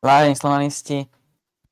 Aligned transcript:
Vážení 0.00 0.32
slovanisti, 0.32 1.12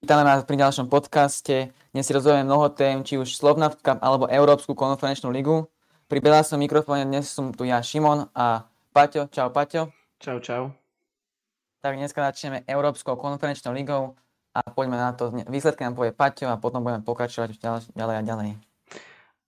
vítame 0.04 0.21
vás 0.21 0.45
pri 0.45 0.61
ďalšom 0.61 0.92
podcaste. 0.92 1.73
Dnes 1.96 2.04
si 2.04 2.12
rozhodujeme 2.12 2.45
mnoho 2.45 2.69
tém, 2.69 3.01
či 3.01 3.17
už 3.17 3.33
Slovnaft 3.33 3.81
Cup 3.81 4.04
alebo 4.04 4.29
Európsku 4.29 4.77
konferenčnú 4.77 5.33
ligu. 5.33 5.65
Pri 6.12 6.20
som 6.44 6.60
mikrofóne 6.60 7.08
dnes 7.08 7.25
som 7.33 7.56
tu 7.56 7.64
ja, 7.64 7.80
Šimon 7.80 8.29
a 8.36 8.68
Paťo. 8.93 9.32
Čau, 9.32 9.48
Paťo. 9.48 9.88
Čau, 10.20 10.45
čau. 10.45 10.77
Tak 11.80 11.96
dneska 11.96 12.20
začneme 12.20 12.68
Európskou 12.68 13.16
konferenčnou 13.16 13.72
ligou 13.72 14.12
a 14.52 14.60
poďme 14.60 15.00
na 15.00 15.16
to. 15.16 15.32
Výsledky 15.48 15.88
nám 15.88 15.96
povie 15.96 16.12
Paťo 16.12 16.52
a 16.52 16.60
potom 16.60 16.84
budeme 16.84 17.00
pokračovať 17.00 17.56
ďalej 17.96 18.16
a 18.20 18.22
ďalej. 18.29 18.60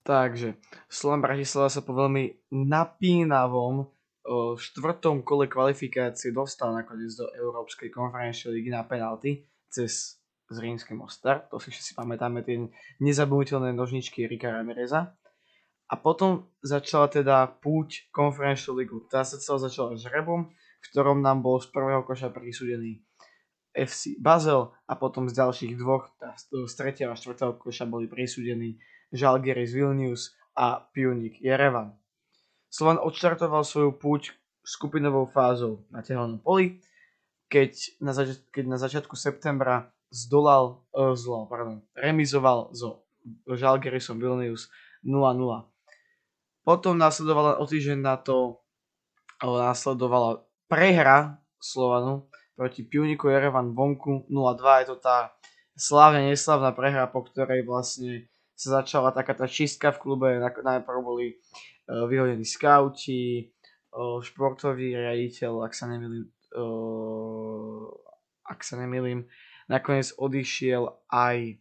Takže, 0.09 0.57
Slovan 0.89 1.21
Bratislava 1.21 1.69
sa 1.69 1.85
po 1.85 1.93
veľmi 1.93 2.49
napínavom 2.49 3.93
o 4.27 4.57
štvrtom 4.57 5.25
kole 5.25 5.49
kvalifikácie 5.49 6.35
dostal 6.35 6.77
nakoniec 6.77 7.13
do 7.17 7.29
Európskej 7.33 7.89
konferenčnej 7.89 8.61
ligy 8.61 8.71
na 8.73 8.85
penalty 8.85 9.49
cez 9.73 10.21
Zrínske 10.51 10.93
Mostar. 10.99 11.47
To 11.49 11.63
si 11.63 11.71
všetci 11.71 11.95
pamätáme, 11.95 12.43
tie 12.43 12.67
nezabudnutelné 12.99 13.71
nožničky 13.71 14.27
Rika 14.27 14.51
Ramireza. 14.51 15.15
A 15.91 15.95
potom 15.99 16.51
začala 16.63 17.11
teda 17.11 17.51
púť 17.63 18.11
konferenčnú 18.15 18.79
ligu. 18.79 18.99
Tá 19.11 19.27
sa 19.27 19.39
celá 19.39 19.59
začala 19.59 19.99
žrebom, 19.99 20.51
v 20.51 20.87
ktorom 20.91 21.23
nám 21.23 21.43
bol 21.43 21.59
z 21.59 21.71
prvého 21.71 22.03
koša 22.07 22.31
prisúdený 22.31 23.03
FC 23.71 24.19
Basel 24.19 24.75
a 24.87 24.99
potom 24.99 25.31
z 25.31 25.39
ďalších 25.39 25.79
dvoch, 25.79 26.11
z 26.43 26.75
tretieho 26.75 27.15
a 27.15 27.19
štvrtého 27.19 27.59
koša 27.59 27.87
boli 27.87 28.11
prisúdení 28.11 28.79
Žalgiris 29.15 29.75
Vilnius 29.75 30.35
a 30.55 30.83
Pionik 30.83 31.39
Jerevan. 31.39 31.95
Slovan 32.71 33.03
odštartoval 33.03 33.67
svoju 33.67 33.99
púť 33.99 34.33
skupinovou 34.63 35.27
fázou 35.27 35.83
na 35.91 36.01
tehelnom 36.07 36.39
poli, 36.39 36.79
keď 37.51 37.99
na, 37.99 38.15
zač- 38.15 38.47
keď 38.55 38.65
na 38.71 38.79
začiatku 38.79 39.19
septembra 39.19 39.91
zdolal, 40.15 40.87
uh, 40.95 41.19
zlal, 41.19 41.51
pardon, 41.51 41.83
remizoval 41.99 42.71
so 42.71 43.03
Žalgirisom 43.51 44.23
Vilnius 44.23 44.71
0-0. 45.03 45.67
Potom 46.63 46.95
následovala 46.95 47.59
o 47.59 47.67
týždeň 47.67 47.99
na 47.99 48.15
to 48.17 48.63
následovala 49.41 50.45
prehra 50.69 51.41
Slovanu 51.59 52.29
proti 52.55 52.85
Pioniku 52.85 53.33
Jerevan 53.33 53.73
vonku 53.73 54.29
0-2. 54.29 54.85
Je 54.85 54.87
to 54.93 54.97
tá 55.01 55.33
slávne 55.81 56.29
neslavná 56.29 56.77
prehra, 56.77 57.09
po 57.09 57.25
ktorej 57.25 57.65
vlastne 57.65 58.29
sa 58.53 58.85
začala 58.85 59.17
taká 59.17 59.33
tá 59.33 59.49
čistka 59.49 59.97
v 59.97 60.01
klube. 60.05 60.29
Najprv 60.41 61.01
boli 61.01 61.41
vyhodení 61.91 62.47
skauti, 62.47 63.51
eh, 63.51 64.19
športový 64.23 64.95
riaditeľ, 64.95 65.67
ak 65.67 65.73
sa 65.75 65.91
nemýlim, 65.91 66.25
eh, 66.55 67.87
ak 68.47 68.61
sa 68.63 68.75
nemýlim, 68.79 69.27
nakoniec 69.71 70.15
odišiel 70.19 70.87
aj 71.11 71.59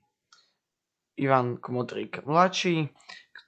Ivan 1.19 1.59
Komotrík 1.59 2.23
mladší, 2.23 2.89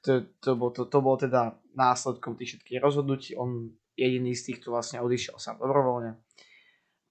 to, 0.02 0.28
to, 0.42 0.58
bol, 0.58 0.74
to, 0.74 0.90
to 0.90 1.00
bol 1.00 1.16
teda 1.16 1.56
následkom 1.78 2.36
tých 2.36 2.58
všetkých 2.58 2.82
rozhodnutí, 2.82 3.38
on 3.38 3.70
jediný 3.96 4.34
z 4.34 4.54
týchto 4.54 4.74
vlastne 4.74 5.00
odišiel 5.00 5.38
sám 5.38 5.62
dobrovoľne. 5.62 6.18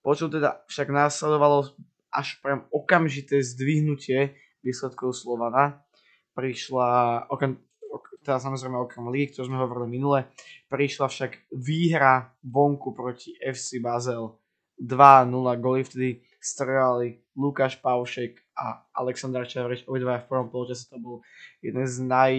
Počul 0.02 0.32
teda 0.32 0.64
však 0.66 0.88
následovalo 0.90 1.70
až 2.10 2.42
prem 2.42 2.66
okamžité 2.74 3.38
zdvihnutie 3.44 4.34
výsledkov 4.64 5.14
Slovana. 5.14 5.86
Prišla, 6.34 7.26
okam, 7.30 7.60
teda 8.30 8.38
samozrejme 8.38 8.78
okrem 8.78 9.10
ligy, 9.10 9.34
ktorú 9.34 9.50
sme 9.50 9.58
hovorili 9.58 9.98
minule, 9.98 10.30
prišla 10.70 11.10
však 11.10 11.50
výhra 11.50 12.30
vonku 12.46 12.94
proti 12.94 13.34
FC 13.42 13.82
Basel 13.82 14.38
2-0 14.78 15.34
goly 15.58 15.82
vtedy 15.82 16.22
strelali 16.38 17.18
Lukáš 17.34 17.82
Paušek 17.82 18.38
a 18.54 18.86
Aleksandr 18.94 19.50
Čavrič, 19.50 19.82
obidva 19.90 20.22
v 20.22 20.30
prvom 20.30 20.46
poločase 20.46 20.86
to 20.86 21.02
bol 21.02 21.26
jeden 21.58 21.82
z 21.90 22.06
naj, 22.06 22.34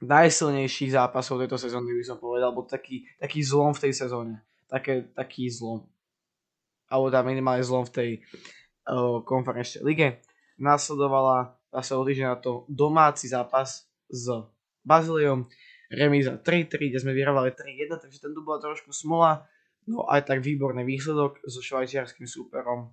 najsilnejších 0.00 0.96
zápasov 0.96 1.44
tejto 1.44 1.60
sezóny, 1.60 1.92
by 2.00 2.04
som 2.08 2.16
povedal, 2.16 2.56
bol 2.56 2.64
taký, 2.64 3.04
taký 3.20 3.44
zlom 3.44 3.76
v 3.76 3.82
tej 3.84 3.92
sezóne. 3.92 4.40
Také, 4.64 5.12
taký 5.12 5.52
zlom. 5.52 5.84
Alebo 6.88 7.12
teda 7.12 7.20
minimálne 7.20 7.60
zlom 7.60 7.84
v 7.84 7.92
tej 7.92 8.10
uh, 8.88 9.20
konferenčnej 9.22 9.84
lige. 9.84 10.08
Nasledovala 10.56 11.52
zase 11.68 11.92
o 11.94 12.02
na 12.06 12.38
to 12.40 12.64
domáci 12.66 13.28
zápas 13.28 13.86
s 14.08 14.24
Baziliom, 14.84 15.48
remíza 15.90 16.36
3-3, 16.36 16.92
kde 16.92 16.98
sme 17.00 17.16
vyhrávali 17.16 17.56
3-1, 17.56 17.98
takže 18.04 18.20
ten 18.20 18.32
bola 18.36 18.60
trošku 18.60 18.92
smola, 18.92 19.48
no 19.88 20.04
aj 20.06 20.28
tak 20.28 20.44
výborný 20.44 20.84
výsledok 20.84 21.40
so 21.44 21.64
švajčiarským 21.64 22.28
súperom. 22.28 22.92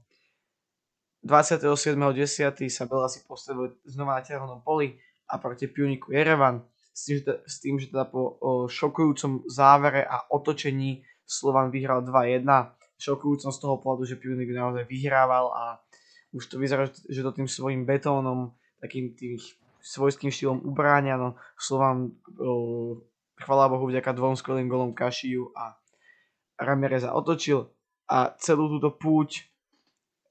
27.10. 1.22 2.66
sa 2.74 2.90
Bela 2.90 3.06
si 3.06 3.22
postavil 3.22 3.78
znova 3.86 4.18
na 4.18 4.26
ťahovnom 4.26 4.66
poli 4.66 4.98
a 5.30 5.38
proti 5.38 5.70
Pioniku 5.70 6.10
Jerevan 6.10 6.66
s 6.92 7.06
tým, 7.06 7.18
že, 7.22 7.34
s 7.46 7.56
tým, 7.62 7.76
že 7.78 7.88
teda 7.94 8.10
po 8.10 8.42
o, 8.42 8.52
šokujúcom 8.66 9.46
závere 9.46 10.02
a 10.02 10.26
otočení 10.34 11.06
Slovan 11.24 11.70
vyhral 11.70 12.04
2-1. 12.04 12.44
Šokujúcom 12.98 13.52
z 13.54 13.60
toho 13.62 13.76
pohľadu, 13.82 14.04
že 14.06 14.20
Pionik 14.20 14.50
naozaj 14.50 14.86
vyhrával 14.86 15.54
a 15.54 15.64
už 16.34 16.48
to 16.52 16.56
vyzerá, 16.58 16.90
že 16.90 17.22
to 17.22 17.32
tým 17.34 17.48
svojim 17.48 17.86
betónom, 17.86 18.54
takým 18.82 19.14
tých 19.14 19.61
svojským 19.82 20.30
štýlom 20.30 20.62
ubráňa, 20.64 21.18
no 21.18 21.30
Slovan 21.58 22.14
chvala 23.42 23.66
Bohu 23.68 23.90
vďaka 23.90 24.14
dvom 24.14 24.38
skvelým 24.38 24.70
golom 24.70 24.94
Kašiu 24.94 25.50
a 25.58 25.78
Ramireza 26.62 27.18
otočil 27.18 27.74
a 28.06 28.38
celú 28.38 28.70
túto 28.78 28.94
púť 28.94 29.50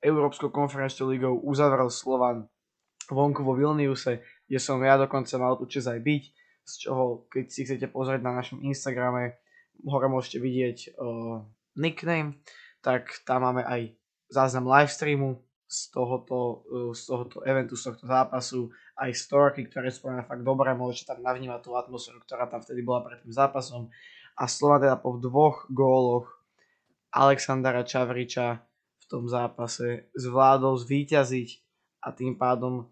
Európskou 0.00 0.48
konferenčnou 0.48 1.12
ligou 1.12 1.34
uzavrel 1.42 1.90
Slovan 1.90 2.48
vonku 3.10 3.42
vo 3.42 3.58
Vilniuse, 3.58 4.22
kde 4.46 4.58
som 4.62 4.78
ja 4.80 4.96
dokonca 4.96 5.34
mal 5.36 5.58
tu 5.58 5.66
čas 5.66 5.90
aj 5.90 5.98
byť, 5.98 6.22
z 6.64 6.72
čoho, 6.86 7.26
keď 7.26 7.44
si 7.50 7.60
chcete 7.66 7.90
pozrieť 7.90 8.22
na 8.22 8.32
našom 8.38 8.62
Instagrame, 8.62 9.42
hore 9.82 10.06
môžete 10.06 10.38
vidieť 10.38 10.94
uh, 10.94 11.42
nickname, 11.74 12.38
tak 12.80 13.10
tam 13.26 13.42
máme 13.44 13.66
aj 13.66 13.92
záznam 14.30 14.70
livestreamu 14.70 15.42
z 15.66 15.78
tohoto, 15.90 16.38
uh, 16.70 16.90
z 16.94 17.02
tohoto 17.10 17.36
eventu, 17.42 17.74
z 17.74 17.90
tohto 17.90 18.04
zápasu 18.06 18.70
aj 19.00 19.16
storky, 19.16 19.64
ktoré 19.64 19.88
spravia 19.88 20.28
fakt 20.28 20.44
dobre, 20.44 20.76
môžete 20.76 21.16
tam 21.16 21.24
navnímať 21.24 21.60
tú 21.64 21.72
atmosféru, 21.72 22.20
ktorá 22.20 22.44
tam 22.44 22.60
vtedy 22.60 22.84
bola 22.84 23.00
pred 23.00 23.24
tým 23.24 23.32
zápasom. 23.32 23.88
A 24.36 24.44
slova 24.44 24.76
teda 24.76 25.00
po 25.00 25.16
dvoch 25.16 25.64
góloch 25.72 26.28
Alexandra 27.08 27.80
Čavriča 27.80 28.60
v 29.00 29.04
tom 29.08 29.24
zápase 29.24 30.12
zvládol 30.12 30.76
zvíťaziť 30.76 31.48
a 32.04 32.12
tým 32.12 32.36
pádom, 32.36 32.86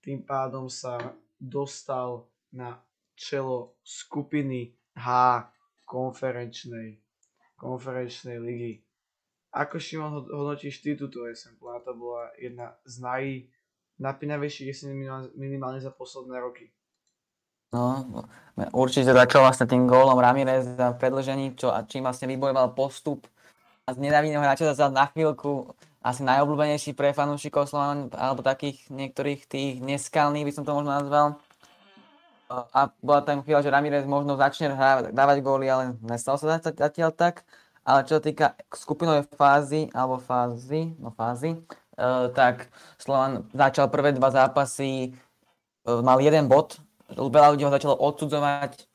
tým 0.00 0.22
pádom 0.22 0.70
sa 0.70 1.18
dostal 1.36 2.30
na 2.54 2.78
čelo 3.18 3.74
skupiny 3.82 4.78
H 4.94 5.42
konferenčnej, 5.84 7.02
konferenčnej 7.58 8.38
ligy. 8.38 8.72
Ako 9.50 9.82
Šimon 9.82 10.28
hodnotíš 10.30 10.80
ty 10.86 10.94
túto 10.94 11.26
SM? 11.26 11.58
To 11.58 11.92
bola 11.98 12.30
jedna 12.38 12.78
z 12.86 12.94
naj, 13.02 13.24
napínavejšie 13.98 14.70
jesene 14.70 14.94
minimálne 15.34 15.82
za 15.82 15.90
posledné 15.90 16.38
roky. 16.38 16.70
No, 17.68 18.24
určite 18.72 19.12
začal 19.12 19.44
vlastne 19.44 19.68
tým 19.68 19.84
gólom 19.84 20.16
Ramirez 20.16 20.64
za 20.64 20.96
predlžení, 20.96 21.52
čo, 21.52 21.68
a 21.68 21.84
čím 21.84 22.08
vlastne 22.08 22.24
vybojoval 22.24 22.72
postup 22.72 23.28
a 23.84 23.92
z 23.92 24.00
nedávidného 24.00 24.40
hráča 24.40 24.72
za 24.72 24.88
na 24.88 25.04
chvíľku 25.12 25.76
asi 26.00 26.24
najobľúbenejší 26.24 26.96
pre 26.96 27.12
fanúšikov 27.12 27.68
Slovan, 27.68 28.08
alebo 28.16 28.40
takých 28.40 28.88
niektorých 28.88 29.44
tých 29.44 29.72
neskalných 29.84 30.48
by 30.48 30.52
som 30.54 30.64
to 30.64 30.72
možno 30.72 30.96
nazval. 30.96 31.26
A 32.48 32.88
bola 33.04 33.20
tam 33.20 33.44
chvíľa, 33.44 33.60
že 33.60 33.68
Ramirez 33.68 34.08
možno 34.08 34.40
začne 34.40 34.72
hrávať, 34.72 35.12
dávať 35.12 35.36
góly, 35.44 35.68
ale 35.68 35.92
nestalo 36.00 36.40
sa 36.40 36.56
zatiaľ 36.56 37.12
tak. 37.12 37.44
Ale 37.84 38.04
čo 38.08 38.16
sa 38.16 38.22
týka 38.24 38.46
skupinovej 38.72 39.28
fázy, 39.36 39.92
alebo 39.92 40.16
fázy, 40.16 40.96
no 40.96 41.12
fázy, 41.12 41.60
tak 42.30 42.70
Slovan 42.96 43.50
začal 43.50 43.90
prvé 43.90 44.14
dva 44.14 44.30
zápasy, 44.30 45.12
eh, 45.12 46.00
mal 46.02 46.22
jeden 46.22 46.46
bod, 46.46 46.78
veľa 47.10 47.56
ľudí 47.56 47.66
ho 47.66 47.74
začalo 47.74 47.98
odsudzovať, 47.98 48.86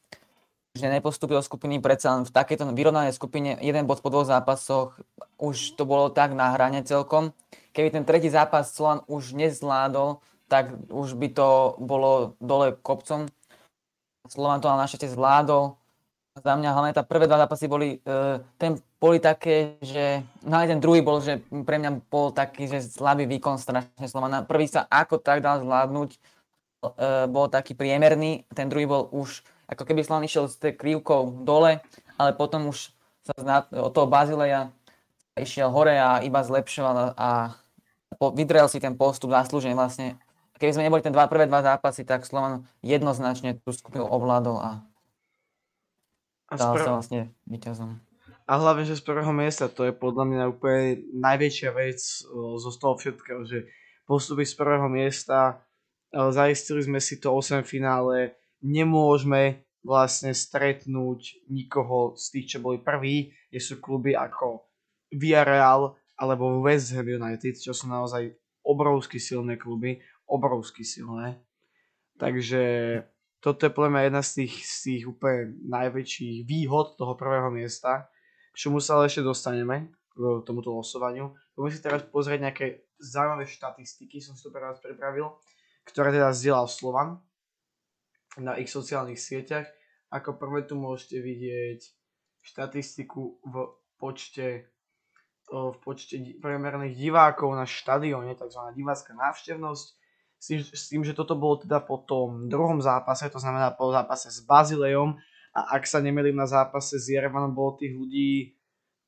že 0.74 0.90
nepostúpil 0.90 1.38
do 1.38 1.46
skupiny, 1.46 1.78
predsa 1.78 2.18
len 2.18 2.26
v 2.26 2.34
takejto 2.34 2.66
vyrovnanej 2.74 3.14
skupine 3.14 3.62
jeden 3.62 3.86
bod 3.86 4.02
po 4.02 4.10
dvoch 4.10 4.26
zápasoch, 4.26 4.98
už 5.38 5.78
to 5.78 5.86
bolo 5.86 6.10
tak 6.10 6.34
na 6.34 6.50
hrane 6.56 6.82
celkom. 6.82 7.30
Keby 7.78 7.94
ten 7.94 8.06
tretí 8.08 8.32
zápas 8.32 8.74
Slovan 8.74 9.06
už 9.06 9.38
nezvládol, 9.38 10.18
tak 10.50 10.74
už 10.90 11.14
by 11.14 11.28
to 11.30 11.78
bolo 11.78 12.34
dole 12.42 12.74
kopcom. 12.82 13.30
Slovan 14.26 14.64
to 14.64 14.72
ale 14.72 14.88
našťastie 14.88 15.14
zvládol, 15.14 15.78
za 16.34 16.54
mňa 16.58 16.70
hlavne 16.74 16.94
tá 16.98 17.06
prvé 17.06 17.30
dva 17.30 17.46
zápasy 17.46 17.70
boli, 17.70 18.02
uh, 18.10 18.42
ten 18.58 18.82
boli 18.98 19.22
také, 19.22 19.78
že 19.86 20.26
no 20.42 20.58
aj 20.58 20.74
ten 20.74 20.80
druhý 20.82 21.06
bol, 21.06 21.22
že 21.22 21.46
pre 21.62 21.78
mňa 21.78 22.10
bol 22.10 22.34
taký, 22.34 22.66
že 22.66 22.82
slabý 22.82 23.30
výkon 23.30 23.62
strašne 23.62 24.10
Slovana. 24.10 24.42
Prvý 24.42 24.66
sa 24.66 24.90
ako 24.90 25.22
tak 25.22 25.46
dal 25.46 25.62
zvládnuť, 25.62 26.10
uh, 26.18 27.30
bol 27.30 27.54
taký 27.54 27.78
priemerný, 27.78 28.50
ten 28.50 28.66
druhý 28.66 28.90
bol 28.90 29.14
už, 29.14 29.46
ako 29.70 29.86
keby 29.86 30.02
Slovan 30.02 30.26
išiel 30.26 30.50
s 30.50 30.58
krivkou 30.58 31.46
dole, 31.46 31.86
ale 32.18 32.32
potom 32.34 32.74
už 32.74 32.90
sa 33.22 33.34
zna, 33.38 33.58
od 33.70 33.94
toho 33.94 34.10
Bazileja 34.10 34.74
išiel 35.38 35.70
hore 35.70 35.94
a 36.02 36.18
iba 36.26 36.42
zlepšoval 36.42 37.14
a 37.14 37.54
vydrel 38.34 38.66
si 38.70 38.82
ten 38.82 38.98
postup 38.98 39.34
zaslúžene 39.34 39.78
vlastne. 39.78 40.18
Keby 40.58 40.72
sme 40.74 40.86
neboli 40.86 41.02
ten 41.02 41.14
dva, 41.14 41.30
prvé 41.30 41.46
dva 41.46 41.62
zápasy, 41.62 42.06
tak 42.06 42.26
Slovan 42.26 42.66
jednoznačne 42.86 43.58
tú 43.62 43.74
skupinu 43.74 44.06
ovládol 44.06 44.58
a, 44.62 44.72
a 46.54 46.62
stal 46.62 46.78
sa 46.78 46.92
vlastne 47.02 47.34
víťazom. 47.50 47.98
A 48.44 48.60
hlavne, 48.60 48.86
že 48.86 49.00
z 49.00 49.08
prvého 49.08 49.34
miesta, 49.34 49.72
to 49.72 49.88
je 49.88 49.94
podľa 49.96 50.26
mňa 50.30 50.44
úplne 50.52 51.02
najväčšia 51.16 51.70
vec 51.74 52.00
zo 52.60 52.72
toho 52.76 53.00
všetkého, 53.00 53.42
že 53.48 53.66
postupy 54.04 54.44
z 54.44 54.54
prvého 54.60 54.86
miesta, 54.92 55.64
zaistili 56.14 56.84
sme 56.84 57.00
si 57.00 57.18
to 57.24 57.32
8 57.32 57.64
finále, 57.64 58.36
nemôžeme 58.60 59.64
vlastne 59.84 60.36
stretnúť 60.36 61.48
nikoho 61.52 62.16
z 62.20 62.26
tých, 62.36 62.48
čo 62.56 62.58
boli 62.64 62.80
prví, 62.80 63.32
kde 63.52 63.60
sú 63.60 63.80
kluby 63.84 64.16
ako 64.16 64.64
Villarreal 65.12 65.96
alebo 66.20 66.64
West 66.64 66.92
Ham 66.96 67.08
United, 67.08 67.60
čo 67.60 67.72
sú 67.72 67.88
naozaj 67.92 68.32
obrovsky 68.64 69.20
silné 69.20 69.60
kluby, 69.60 70.00
obrovsky 70.28 70.88
silné. 70.88 71.40
Takže 72.16 72.64
toto 73.44 73.68
je 73.68 73.76
podľa 73.76 73.92
mňa 73.92 74.02
jedna 74.08 74.24
z 74.24 74.32
tých, 74.40 74.56
z 74.64 74.76
tých 74.88 75.04
úplne 75.12 75.60
najväčších 75.68 76.48
výhod 76.48 76.96
toho 76.96 77.20
prvého 77.20 77.52
miesta, 77.52 78.08
k 78.50 78.56
čomu 78.56 78.80
sa 78.80 78.96
ale 78.96 79.12
ešte 79.12 79.20
dostaneme 79.20 79.92
k 80.16 80.16
tomuto 80.48 80.72
losovaniu. 80.72 81.36
Poďme 81.52 81.72
si 81.76 81.84
teraz 81.84 82.08
pozrieť 82.08 82.40
nejaké 82.40 82.66
zaujímavé 83.04 83.44
štatistiky, 83.44 84.24
som 84.24 84.40
si 84.40 84.48
to 84.48 84.56
pre 84.56 84.64
vás 84.64 84.80
pripravil, 84.80 85.36
ktoré 85.84 86.16
teda 86.16 86.32
zdieľal 86.32 86.72
Slovan 86.72 87.10
na 88.40 88.56
ich 88.56 88.72
sociálnych 88.72 89.20
sieťach. 89.20 89.68
Ako 90.08 90.40
prvé 90.40 90.64
tu 90.64 90.80
môžete 90.80 91.20
vidieť 91.20 91.84
štatistiku 92.48 93.44
v 93.44 93.56
počte 94.00 94.72
v 95.52 95.76
počte 95.84 96.16
priemerných 96.40 96.96
divákov 96.96 97.52
na 97.52 97.68
štadióne, 97.68 98.34
tzv. 98.40 98.62
divácká 98.74 99.12
návštevnosť, 99.12 99.88
s 100.44 100.52
tým, 100.52 100.60
s 100.60 100.92
tým, 100.92 101.02
že 101.08 101.16
toto 101.16 101.40
bolo 101.40 101.64
teda 101.64 101.80
po 101.80 102.04
tom 102.04 102.52
druhom 102.52 102.84
zápase, 102.84 103.32
to 103.32 103.40
znamená 103.40 103.72
po 103.80 103.96
zápase 103.96 104.28
s 104.28 104.44
Bazilejom 104.44 105.16
a 105.56 105.80
ak 105.80 105.88
sa 105.88 106.04
nemýlim 106.04 106.36
na 106.36 106.44
zápase 106.44 107.00
s 107.00 107.08
Jerevanom, 107.08 107.56
bolo 107.56 107.80
tých 107.80 107.96
ľudí 107.96 108.60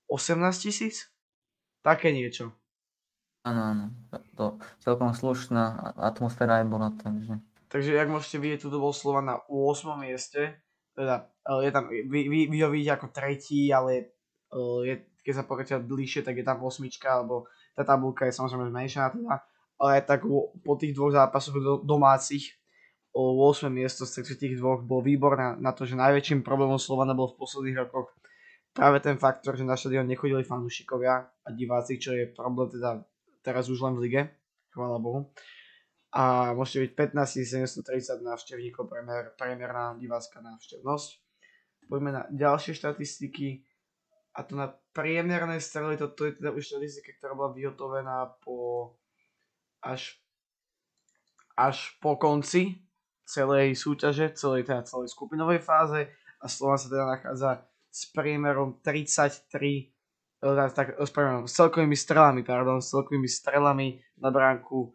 18 0.08 0.40
tisíc? 0.64 1.12
Také 1.84 2.16
niečo. 2.16 2.56
Áno, 3.44 3.62
áno. 3.62 3.86
To 4.40 4.56
celkom 4.80 5.12
slušná 5.12 5.94
atmosféra 6.00 6.64
aj 6.64 6.66
bola, 6.72 6.96
takže... 6.96 7.36
Takže 7.68 7.92
jak 7.92 8.08
môžete 8.08 8.40
vidieť, 8.40 8.60
tu 8.64 8.72
bol 8.72 8.96
Slova 8.96 9.20
na 9.20 9.36
8. 9.52 10.00
mieste. 10.00 10.64
Teda, 10.96 11.28
je 11.60 11.70
tam, 11.76 11.92
vy, 11.92 12.32
vy, 12.32 12.40
vy 12.48 12.58
ho 12.64 12.72
vidíte 12.72 12.96
ako 12.96 13.08
tretí, 13.12 13.68
ale 13.76 14.16
je, 14.88 15.04
keď 15.20 15.34
sa 15.36 15.44
pokračuje 15.44 15.84
bližšie, 15.84 16.24
tak 16.24 16.40
je 16.40 16.48
tam 16.48 16.64
osmička, 16.64 17.12
alebo 17.12 17.52
tá 17.76 17.84
tabulka 17.84 18.24
je 18.24 18.38
samozrejme 18.40 18.72
zmenšená 18.72 19.12
teda. 19.12 19.36
Ale 19.76 20.00
tak 20.08 20.24
po 20.64 20.74
tých 20.80 20.96
dvoch 20.96 21.12
zápasoch 21.12 21.84
domácich 21.84 22.56
o 23.16 23.36
8. 23.48 23.72
miesto 23.72 24.08
z 24.08 24.24
tých 24.36 24.60
dvoch 24.60 24.84
bol 24.84 25.04
výborné 25.04 25.60
na 25.60 25.72
to, 25.72 25.88
že 25.88 26.00
najväčším 26.00 26.44
problémom 26.44 26.80
Slovana 26.80 27.16
bol 27.16 27.32
v 27.32 27.40
posledných 27.40 27.80
rokoch 27.88 28.12
práve 28.76 29.00
ten 29.00 29.16
faktor, 29.16 29.56
že 29.56 29.64
na 29.64 29.80
štadión 29.80 30.08
nechodili 30.08 30.44
fanúšikovia 30.44 31.24
a 31.24 31.48
diváci, 31.56 31.96
čo 31.96 32.12
je 32.12 32.28
problém 32.32 32.72
teda 32.72 33.04
teraz 33.40 33.72
už 33.72 33.80
len 33.84 33.96
v 33.96 34.04
lige, 34.08 34.22
chvála 34.76 35.00
Bohu 35.00 35.32
a 36.16 36.56
môžete 36.56 36.96
byť 36.96 37.12
15 37.12 37.44
730 37.84 38.24
návštevníkov, 38.24 38.88
priemer, 38.88 39.36
priemerná 39.36 40.00
divácká 40.00 40.40
návštevnosť. 40.40 41.20
Poďme 41.92 42.12
na 42.16 42.24
ďalšie 42.32 42.72
štatistiky 42.72 43.68
a 44.32 44.48
to 44.48 44.56
na 44.56 44.72
priemerné 44.96 45.60
strely, 45.60 46.00
toto 46.00 46.24
je 46.24 46.40
teda 46.40 46.56
už 46.56 46.64
štatistika, 46.64 47.12
ktorá 47.20 47.36
bola 47.36 47.52
vyhotovená 47.52 48.32
po 48.40 48.96
až, 49.86 50.18
až 51.54 51.94
po 52.02 52.18
konci 52.18 52.82
celej 53.26 53.78
súťaže, 53.78 54.34
celej, 54.34 54.66
teda 54.66 54.86
celej 54.86 55.14
skupinovej 55.14 55.62
fáze 55.62 56.10
a 56.42 56.46
Slovan 56.50 56.82
sa 56.82 56.90
teda 56.90 57.06
nachádza 57.06 57.52
s 57.90 58.10
priemerom 58.12 58.82
33 58.82 59.46
eh, 60.44 60.70
tak, 60.74 60.98
s, 60.98 61.10
priemerom, 61.14 61.46
s 61.46 61.54
celkovými 61.54 61.98
strelami, 61.98 62.42
pardon, 62.42 62.82
s 62.82 62.90
celkovými 62.90 63.30
strelami 63.30 64.02
na 64.18 64.30
bránku 64.34 64.94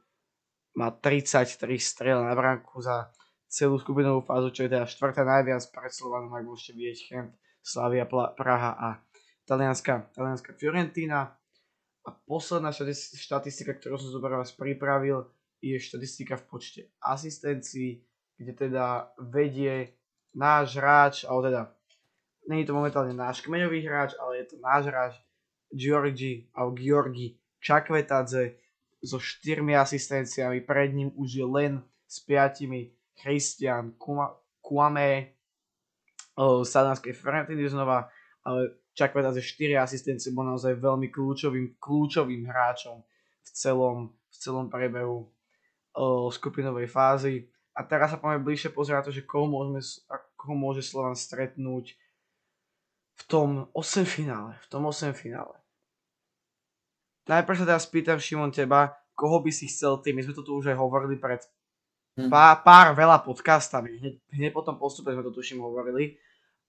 má 0.78 0.94
33 0.94 1.58
strel 1.78 2.22
na 2.22 2.34
bránku 2.36 2.78
za 2.78 3.10
celú 3.50 3.82
skupinovú 3.82 4.22
fázu, 4.22 4.54
čo 4.54 4.60
je 4.66 4.70
teda 4.70 4.86
štvrtá 4.86 5.26
najviac 5.26 5.66
pred 5.74 5.90
Slovanom, 5.90 6.30
ak 6.30 6.46
môžete 6.46 6.78
vidieť 6.78 6.98
Chent, 7.02 7.30
Slavia 7.58 8.06
Praha 8.06 8.78
a 8.78 8.88
talianská, 9.42 10.14
talianská 10.14 10.54
Fiorentina. 10.54 11.34
A 12.06 12.16
posledná 12.24 12.72
štatistika, 13.16 13.76
ktorú 13.76 14.00
som 14.00 14.08
zoberal 14.08 14.40
vás 14.40 14.56
pripravil, 14.56 15.28
je 15.60 15.76
štatistika 15.76 16.40
v 16.40 16.44
počte 16.48 16.80
asistencií, 17.04 18.00
kde 18.40 18.52
teda 18.56 19.12
vedie 19.20 19.92
náš 20.32 20.80
hráč, 20.80 21.14
alebo 21.28 21.44
teda 21.44 21.62
není 22.48 22.64
to 22.64 22.72
momentálne 22.72 23.12
náš 23.12 23.44
kmeňový 23.44 23.84
hráč, 23.84 24.16
ale 24.16 24.40
je 24.40 24.44
to 24.48 24.56
náš 24.64 24.82
hráč 24.88 25.12
Georgi, 25.68 26.48
alebo 26.56 26.80
Georgi 26.80 27.36
Čakvetadze, 27.60 28.56
so 29.00 29.16
štyrmi 29.16 29.76
asistenciami, 29.76 30.60
pred 30.60 30.92
ním 30.92 31.08
už 31.16 31.40
je 31.40 31.46
len 31.48 31.72
s 32.04 32.20
piatimi 32.20 32.92
Christian 33.16 33.96
Kwame 34.60 35.36
Sadanskej 36.64 37.12
Ferentiny 37.16 37.64
znova, 37.68 38.12
ale 38.44 38.76
Čakveta 39.00 39.32
ze 39.32 39.40
4 39.40 39.80
asistencie 39.80 40.28
bol 40.36 40.44
naozaj 40.44 40.76
veľmi 40.76 41.08
kľúčovým, 41.08 41.80
kľúčovým 41.80 42.44
hráčom 42.44 43.00
v 43.40 43.48
celom, 43.56 44.12
v 44.12 44.36
celom 44.36 44.68
priebehu 44.68 45.24
uh, 45.24 46.28
skupinovej 46.28 46.84
fázy. 46.84 47.48
A 47.72 47.80
teraz 47.88 48.12
sa 48.12 48.20
poďme 48.20 48.44
bližšie 48.44 48.76
na 48.76 49.00
to, 49.00 49.08
že 49.08 49.24
koho, 49.24 49.48
môžeme, 49.48 49.80
koho 50.36 50.52
môže 50.52 50.84
Slovan 50.84 51.16
stretnúť 51.16 51.96
v 53.16 53.22
tom 53.24 53.72
8 53.72 54.04
finále. 54.04 54.60
V 54.60 54.66
tom 54.68 54.84
8 54.84 55.16
finále. 55.16 55.56
Najprv 57.24 57.56
sa 57.56 57.64
teraz 57.64 57.88
pýtam, 57.88 58.20
Šimon, 58.20 58.52
teba, 58.52 59.00
koho 59.16 59.40
by 59.40 59.48
si 59.48 59.64
chcel 59.68 59.96
ty? 60.04 60.12
My 60.12 60.20
sme 60.20 60.36
to 60.36 60.44
tu 60.44 60.60
už 60.60 60.72
aj 60.72 60.76
hovorili 60.76 61.16
pred 61.16 61.40
hmm. 62.20 62.28
pár, 62.28 62.60
pár 62.60 62.86
veľa 62.92 63.24
podcastami. 63.24 63.96
Hneď, 63.96 64.14
hneď 64.28 64.50
po 64.52 64.60
tom 64.60 64.76
postupe 64.76 65.12
sme 65.12 65.24
to 65.24 65.32
tuším 65.32 65.64
hovorili. 65.64 66.20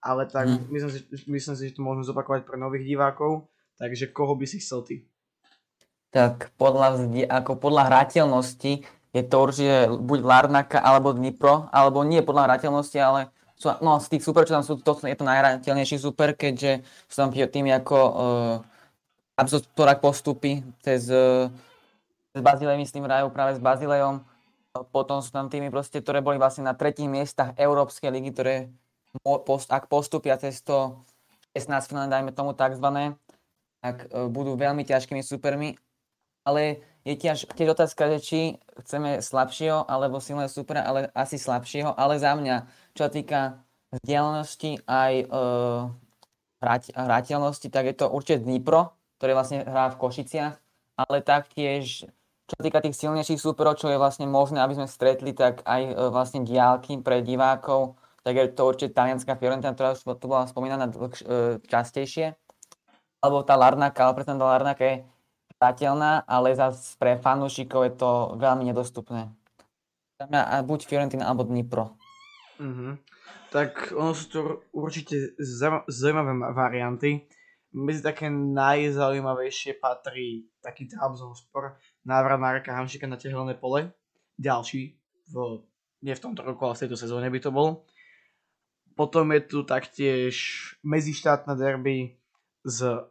Ale 0.02 0.26
tak 0.26 0.50
hmm. 0.50 0.68
myslím, 0.74 0.92
si, 0.92 1.00
myslím 1.30 1.56
si, 1.56 1.64
že 1.70 1.78
to 1.78 1.86
môžeme 1.86 2.06
zopakovať 2.06 2.44
pre 2.44 2.58
nových 2.58 2.90
divákov. 2.90 3.46
Takže 3.78 4.10
koho 4.14 4.34
by 4.38 4.46
si 4.46 4.58
chcel 4.62 4.82
ty? 4.86 4.96
Tak 6.14 6.54
podľa, 6.58 7.02
ako 7.30 7.58
podľa 7.58 7.88
hrateľnosti 7.88 8.84
je 9.12 9.24
to 9.24 9.36
určite 9.38 9.90
buď 10.02 10.20
Larnaka 10.22 10.80
alebo 10.82 11.16
Dnipro, 11.16 11.72
alebo 11.72 12.04
nie 12.04 12.26
podľa 12.26 12.52
hrateľnosti, 12.52 12.98
ale 13.00 13.32
sú, 13.56 13.70
no, 13.80 14.02
z 14.02 14.18
tých 14.18 14.24
super, 14.26 14.44
čo 14.44 14.58
tam 14.58 14.66
sú, 14.66 14.82
to 14.82 14.98
je 15.06 15.18
to 15.18 15.26
najhrateľnejší 15.28 15.98
super, 16.02 16.34
keďže 16.34 16.82
sú 17.06 17.16
tam 17.16 17.30
tými 17.30 17.70
ako 17.76 17.98
uh, 17.98 18.72
ktorá 19.42 19.98
postupy 19.98 20.62
cez, 20.86 21.10
cez 22.30 22.42
Bazilej, 22.42 22.78
myslím, 22.78 23.10
hrajú 23.10 23.34
práve 23.34 23.58
s 23.58 23.62
Bazilejom. 23.62 24.22
Potom 24.94 25.20
sú 25.20 25.34
tam 25.36 25.52
týmy, 25.52 25.68
proste, 25.68 26.00
ktoré 26.00 26.24
boli 26.24 26.40
vlastne 26.40 26.64
na 26.64 26.78
tretích 26.78 27.10
miestach 27.10 27.52
Európskej 27.60 28.08
ligy, 28.14 28.32
ktoré 28.32 28.56
ak 29.70 29.84
postupia 29.92 30.40
cez 30.40 30.64
to 30.64 31.04
16 31.56 31.92
finále, 31.92 32.08
dajme 32.08 32.32
tomu 32.32 32.56
takzvané, 32.56 33.20
tak 33.84 34.08
e, 34.08 34.32
budú 34.32 34.56
veľmi 34.56 34.88
ťažkými 34.88 35.20
supermi. 35.20 35.76
Ale 36.42 36.82
je 37.06 37.14
tiež, 37.18 37.50
tiež 37.54 37.78
otázka, 37.78 38.18
že 38.18 38.20
či 38.24 38.40
chceme 38.82 39.22
slabšieho 39.22 39.86
alebo 39.86 40.24
silného 40.24 40.50
supera, 40.50 40.82
ale 40.82 41.10
asi 41.14 41.38
slabšieho. 41.38 41.94
Ale 41.94 42.18
za 42.18 42.34
mňa, 42.34 42.66
čo 42.98 43.12
týka 43.12 43.62
vzdialenosti 43.92 44.88
aj 44.88 45.14
e, 45.22 45.26
hrateľnosti, 46.96 47.68
tak 47.68 47.84
je 47.92 47.96
to 48.00 48.08
určite 48.08 48.48
Dnipro, 48.48 48.96
ktorý 49.20 49.38
vlastne 49.38 49.68
hrá 49.68 49.92
v 49.92 50.00
Košiciach, 50.00 50.54
ale 50.98 51.18
taktiež, 51.22 52.08
čo 52.48 52.56
týka 52.58 52.80
tých 52.82 52.98
silnejších 52.98 53.42
súperov, 53.42 53.78
čo 53.78 53.90
je 53.92 54.00
vlastne 54.00 54.26
možné, 54.26 54.62
aby 54.62 54.78
sme 54.78 54.88
stretli, 54.88 55.36
tak 55.36 55.62
aj 55.68 55.82
e, 55.84 55.94
vlastne 56.10 56.42
diálky 56.42 57.02
pre 57.04 57.22
divákov, 57.22 58.01
tak 58.22 58.34
je 58.38 58.54
to 58.54 58.62
určite 58.70 58.94
talianská 58.94 59.34
Fiorentina, 59.38 59.74
ktorá 59.74 59.98
tu 59.98 60.26
bola 60.30 60.46
spomínaná 60.46 60.86
dlhš, 60.90 61.20
e, 61.22 61.28
častejšie. 61.66 62.38
Alebo 63.22 63.46
tá 63.46 63.58
Larnaka, 63.58 64.06
ale 64.06 64.18
preto 64.18 64.34
tá 64.34 64.46
Larnaka 64.46 64.84
je 64.86 64.96
hrateľná, 65.62 66.26
ale 66.26 66.58
zase 66.58 66.98
pre 66.98 67.22
fanúšikov 67.22 67.86
je 67.86 67.94
to 67.94 68.12
veľmi 68.42 68.66
nedostupné. 68.66 69.30
A 70.22 70.62
buď 70.62 70.86
Fiorentina, 70.86 71.30
alebo 71.30 71.46
Dnipro. 71.46 71.98
Mm-hmm. 72.62 72.94
Tak 73.50 73.94
ono 73.98 74.14
sú 74.14 74.26
to 74.30 74.40
určite 74.74 75.38
zaujímavé 75.90 76.54
varianty. 76.54 77.26
Medzi 77.74 78.02
také 78.04 78.30
najzaujímavejšie 78.30 79.82
patrí 79.82 80.46
taký 80.62 80.86
Trabzonspor, 80.92 81.80
návrat 82.06 82.38
Marka 82.38 82.76
Hamšika 82.76 83.10
na 83.10 83.18
tehelné 83.18 83.58
pole. 83.58 83.96
Ďalší, 84.38 84.98
v, 85.32 85.64
nie 86.04 86.14
v 86.14 86.24
tomto 86.24 86.42
roku, 86.44 86.68
ale 86.68 86.76
v 86.76 86.82
tejto 86.86 86.98
sezóne 87.00 87.30
by 87.30 87.40
to 87.42 87.50
bol. 87.54 87.86
Potom 89.02 89.34
je 89.34 89.42
tu 89.42 89.66
taktiež 89.66 90.36
medzištátne 90.86 91.58
derby 91.58 92.22
z 92.62 93.02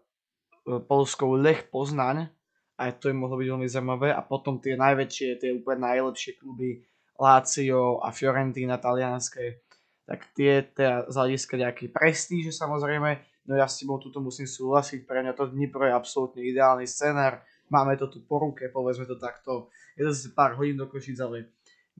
Polskou 0.86 1.34
Lech 1.34 1.66
Poznaň, 1.66 2.30
aj 2.78 3.02
to 3.02 3.10
im 3.10 3.18
mohlo 3.18 3.34
byť 3.34 3.48
veľmi 3.50 3.66
zaujímavé. 3.66 4.14
A 4.14 4.22
potom 4.22 4.62
tie 4.62 4.78
najväčšie, 4.78 5.42
tie 5.42 5.50
úplne 5.50 5.90
najlepšie 5.90 6.38
kluby 6.38 6.86
Lazio 7.18 7.98
a 7.98 8.14
Fiorentina 8.14 8.78
talianské, 8.78 9.66
tak 10.06 10.30
tie 10.30 10.62
teda 10.62 11.10
z 11.10 11.14
hľadiska 11.18 11.58
nejaký 11.58 11.90
prestíže 11.90 12.54
samozrejme, 12.54 13.10
no 13.50 13.58
ja 13.58 13.66
s 13.66 13.82
tebou 13.82 13.98
tuto 13.98 14.22
musím 14.22 14.46
súhlasiť, 14.46 15.02
pre 15.10 15.26
mňa 15.26 15.34
to 15.34 15.50
Dnipro 15.50 15.90
je 15.90 15.90
absolútne 15.90 16.38
ideálny 16.38 16.86
scenár, 16.86 17.42
máme 17.66 17.98
to 17.98 18.06
tu 18.06 18.22
po 18.22 18.38
ruke, 18.38 18.70
povedzme 18.70 19.10
to 19.10 19.18
takto, 19.18 19.74
je 19.98 20.06
to 20.06 20.14
pár 20.38 20.54
hodín 20.54 20.78
do 20.78 20.86
Košic, 20.86 21.18
ale 21.18 21.50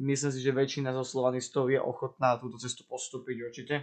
myslím 0.00 0.32
si, 0.32 0.40
že 0.40 0.56
väčšina 0.56 0.96
zo 0.96 1.04
slovanistov 1.04 1.68
je 1.68 1.76
ochotná 1.76 2.40
túto 2.40 2.56
cestu 2.56 2.88
postúpiť 2.88 3.36
určite. 3.44 3.74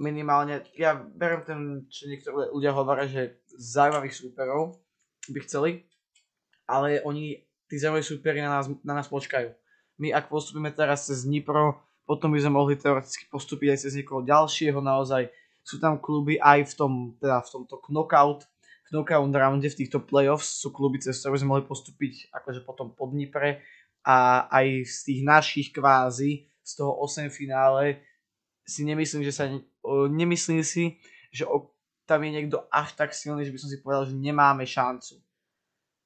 Minimálne, 0.00 0.64
ja 0.76 0.96
beriem 0.96 1.42
ten, 1.44 1.60
čo 1.88 2.08
niektorí 2.08 2.52
ľudia 2.52 2.72
hovoria, 2.72 3.08
že 3.08 3.40
zaujímavých 3.56 4.12
súperov, 4.16 4.76
by 5.32 5.38
chceli, 5.44 5.70
ale 6.68 7.00
oni, 7.04 7.40
tí 7.66 7.76
zaujímaví 7.80 8.04
súperi 8.04 8.40
na 8.44 8.60
nás, 8.60 8.66
na 8.84 8.94
nás 8.96 9.08
počkajú. 9.08 9.52
My 9.96 10.12
ak 10.12 10.28
postupíme 10.28 10.68
teraz 10.72 11.08
cez 11.08 11.24
Dnipro, 11.24 11.80
potom 12.04 12.30
by 12.30 12.38
sme 12.38 12.52
mohli 12.54 12.76
teoreticky 12.76 13.26
postúpiť 13.32 13.72
aj 13.72 13.78
cez 13.88 13.92
niekoho 13.96 14.22
ďalšieho, 14.22 14.78
naozaj 14.78 15.32
sú 15.66 15.82
tam 15.82 15.98
kluby 15.98 16.38
aj 16.38 16.70
v 16.70 16.74
tom, 16.78 16.92
teda 17.18 17.42
v 17.42 17.48
tomto 17.50 17.82
knockout, 17.90 18.46
knockout 18.92 19.34
rounde, 19.34 19.66
v 19.66 19.78
týchto 19.82 19.98
playoffs 19.98 20.62
sú 20.62 20.70
kluby, 20.70 21.02
cez 21.02 21.18
ktoré 21.18 21.40
sme 21.42 21.58
mohli 21.58 21.64
postúpiť 21.66 22.30
akože 22.30 22.62
potom 22.62 22.94
pod 22.94 23.10
Dnipre 23.10 23.64
a 24.06 24.46
aj 24.54 24.86
z 24.86 24.98
tých 25.02 25.20
našich 25.26 25.68
kvázi, 25.74 26.46
z 26.62 26.72
toho 26.78 26.94
8 27.02 27.26
finále 27.26 28.06
si 28.62 28.86
nemyslím, 28.86 29.26
že 29.26 29.34
sa, 29.34 29.50
nemyslím 30.10 30.62
si, 30.62 31.02
že 31.34 31.42
tam 32.06 32.22
je 32.22 32.30
niekto 32.30 32.70
až 32.70 32.94
tak 32.94 33.10
silný, 33.10 33.42
že 33.42 33.50
by 33.50 33.58
som 33.58 33.70
si 33.70 33.82
povedal, 33.82 34.06
že 34.06 34.14
nemáme 34.14 34.62
šancu. 34.62 35.18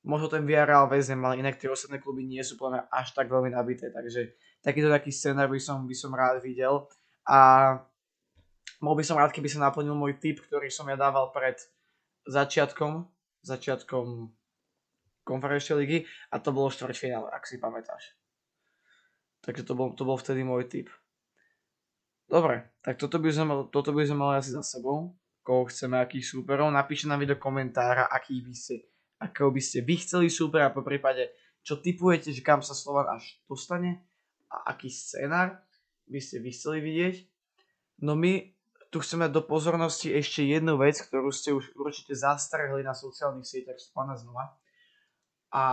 Možno 0.00 0.32
ten 0.32 0.48
Villarreal 0.48 0.88
vezem, 0.88 1.20
ale 1.20 1.44
inak 1.44 1.60
tie 1.60 1.68
ostatné 1.68 2.00
kluby 2.00 2.24
nie 2.24 2.40
sú 2.40 2.56
podľa 2.56 2.88
až 2.88 3.12
tak 3.12 3.28
veľmi 3.28 3.52
nabité, 3.52 3.92
takže 3.92 4.32
takýto 4.64 4.88
taký 4.88 5.12
scenár 5.12 5.52
by 5.52 5.60
som, 5.60 5.84
by 5.84 5.92
som 5.92 6.16
rád 6.16 6.40
videl. 6.40 6.88
A 7.28 7.76
bol 8.80 8.96
by 8.96 9.04
som 9.04 9.20
rád, 9.20 9.28
keby 9.28 9.52
sa 9.52 9.60
naplnil 9.60 9.92
môj 9.92 10.16
tip, 10.16 10.40
ktorý 10.40 10.72
som 10.72 10.88
ja 10.88 10.96
dával 10.96 11.28
pred 11.36 11.60
začiatkom, 12.24 13.04
začiatkom 13.44 14.32
konferenčnej 15.30 15.78
ligy 15.78 15.98
a 16.34 16.42
to 16.42 16.50
bolo 16.50 16.74
štvrťfinále, 16.74 17.30
ak 17.30 17.46
si 17.46 17.62
pamätáš. 17.62 18.18
Takže 19.46 19.62
to 19.62 19.78
bol, 19.78 19.94
to 19.94 20.02
bol 20.02 20.18
vtedy 20.18 20.42
môj 20.42 20.66
tip. 20.66 20.90
Dobre, 22.26 22.74
tak 22.82 22.98
toto 22.98 23.22
by 23.22 23.30
sme, 23.30 23.70
toto 23.70 23.94
by 23.94 24.02
sme 24.02 24.18
mali 24.18 24.34
asi 24.42 24.50
za 24.50 24.66
sebou 24.66 25.14
koho 25.50 25.66
chceme, 25.66 25.98
akých 25.98 26.30
súperov. 26.30 26.70
Napíšte 26.70 27.08
nám 27.08 27.24
do 27.24 27.36
komentára, 27.36 28.06
aký 28.06 28.44
by 28.44 28.54
ste, 28.54 28.86
akého 29.18 29.50
by 29.50 29.58
ste 29.58 29.82
vy 29.82 29.98
chceli 29.98 30.28
súper 30.28 30.62
a 30.62 30.70
po 30.70 30.84
prípade, 30.84 31.32
čo 31.64 31.80
typujete, 31.80 32.30
že 32.32 32.44
kam 32.44 32.62
sa 32.62 32.76
Slovan 32.76 33.08
až 33.10 33.40
dostane 33.48 34.04
a 34.46 34.70
aký 34.70 34.92
scénar 34.92 35.64
by 36.06 36.20
ste 36.22 36.38
vy 36.38 36.50
chceli 36.54 36.78
vidieť. 36.84 37.14
No 38.04 38.16
my 38.16 38.52
tu 38.94 38.98
chceme 39.02 39.26
do 39.30 39.42
pozornosti 39.44 40.10
ešte 40.10 40.42
jednu 40.46 40.78
vec, 40.78 40.98
ktorú 40.98 41.30
ste 41.30 41.54
už 41.54 41.74
určite 41.74 42.14
zastrhli 42.16 42.82
na 42.82 42.94
sociálnych 42.96 43.46
sieťach 43.46 43.78
Slovana 43.78 44.14
znova. 44.14 44.54
A 45.50 45.64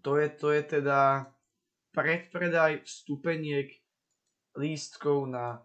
to 0.00 0.16
je, 0.16 0.28
to 0.28 0.48
je 0.50 0.62
teda 0.80 1.30
predpredaj 1.92 2.82
vstupeniek 2.84 3.68
lístkov 4.56 5.28
na 5.28 5.62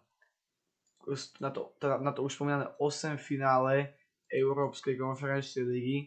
na 1.39 1.49
to, 1.55 1.71
teda 1.79 2.03
na 2.03 2.11
to 2.11 2.27
už 2.27 2.35
spomínané 2.35 2.67
8 2.83 3.15
finále 3.15 3.95
Európskej 4.27 4.99
konferenčnej 4.99 5.63
ligy. 5.63 5.97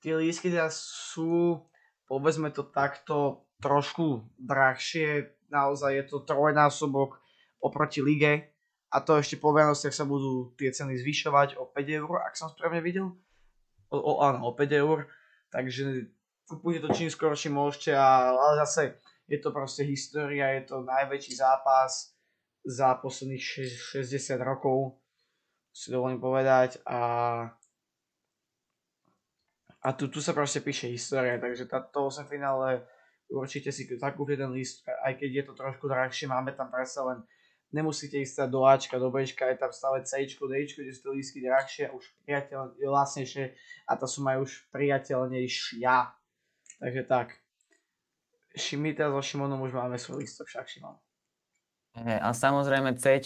Tie 0.00 0.16
lístky 0.16 0.48
teda 0.48 0.72
sú, 0.72 1.60
povedzme 2.08 2.48
to 2.48 2.64
takto, 2.64 3.44
trošku 3.60 4.24
drahšie, 4.40 5.36
naozaj 5.52 5.92
je 5.92 6.04
to 6.08 6.24
trojnásobok 6.24 7.20
oproti 7.60 8.00
lige 8.00 8.56
a 8.88 9.04
to 9.04 9.20
ešte 9.20 9.36
po 9.36 9.52
Vianociach 9.52 9.92
sa 9.92 10.08
budú 10.08 10.56
tie 10.56 10.72
ceny 10.72 10.96
zvyšovať 10.96 11.60
o 11.60 11.68
5 11.68 12.00
eur, 12.00 12.24
ak 12.24 12.34
som 12.40 12.48
správne 12.48 12.80
videl. 12.80 13.12
O, 13.90 13.98
o, 13.98 14.12
áno, 14.22 14.46
o 14.46 14.54
5 14.54 14.70
eur, 14.70 15.10
takže 15.50 16.10
kupujte 16.46 16.86
to 16.86 16.94
čím 16.94 17.10
skôr, 17.10 17.34
čím 17.34 17.58
môžete, 17.58 17.94
ale 17.94 18.58
zase 18.62 18.98
je 19.26 19.38
to 19.38 19.50
proste 19.50 19.86
história, 19.86 20.58
je 20.58 20.70
to 20.70 20.82
najväčší 20.82 21.38
zápas, 21.38 22.14
za 22.64 22.94
posledných 23.00 23.40
60 23.40 24.36
rokov, 24.44 25.00
si 25.72 25.88
dovolím 25.88 26.20
povedať. 26.20 26.82
A, 26.84 27.00
a 29.80 29.88
tu, 29.96 30.12
tu 30.12 30.20
sa 30.20 30.36
proste 30.36 30.60
píše 30.60 30.90
história, 30.92 31.40
takže 31.40 31.64
táto 31.64 32.10
8 32.10 32.28
finále 32.28 32.84
určite 33.30 33.70
si 33.72 33.86
zakúpte 33.86 34.36
ten 34.36 34.50
list, 34.50 34.84
aj 35.06 35.16
keď 35.16 35.30
je 35.30 35.44
to 35.46 35.52
trošku 35.54 35.86
drahšie, 35.88 36.26
máme 36.28 36.52
tam 36.52 36.68
predsa 36.68 37.06
len 37.06 37.22
nemusíte 37.70 38.18
ísť 38.18 38.50
do 38.50 38.66
Ačka, 38.66 38.98
do 38.98 39.10
Bčka, 39.10 39.50
je 39.50 39.56
tam 39.58 39.72
stále 39.72 40.02
C, 40.02 40.26
D, 40.26 40.52
kde 40.66 40.92
sú 40.92 41.02
to 41.06 41.10
lístky 41.14 41.42
drahšie 41.42 41.90
už 41.90 42.04
priateľ, 42.26 42.74
lacnejšie 42.78 43.54
a 43.86 43.92
to 43.94 44.06
sú 44.10 44.22
aj 44.26 44.38
už 44.42 44.50
priateľnejšia. 44.74 45.94
Takže 46.80 47.02
tak. 47.06 47.38
My 48.74 48.90
teraz 48.90 49.14
so 49.14 49.22
Šimonom 49.22 49.62
už 49.62 49.72
máme 49.78 49.94
svoj 49.94 50.26
listok, 50.26 50.50
však 50.50 50.66
Šimon. 50.66 50.98
A 51.94 52.34
samozrejme 52.34 52.98
C, 52.98 53.22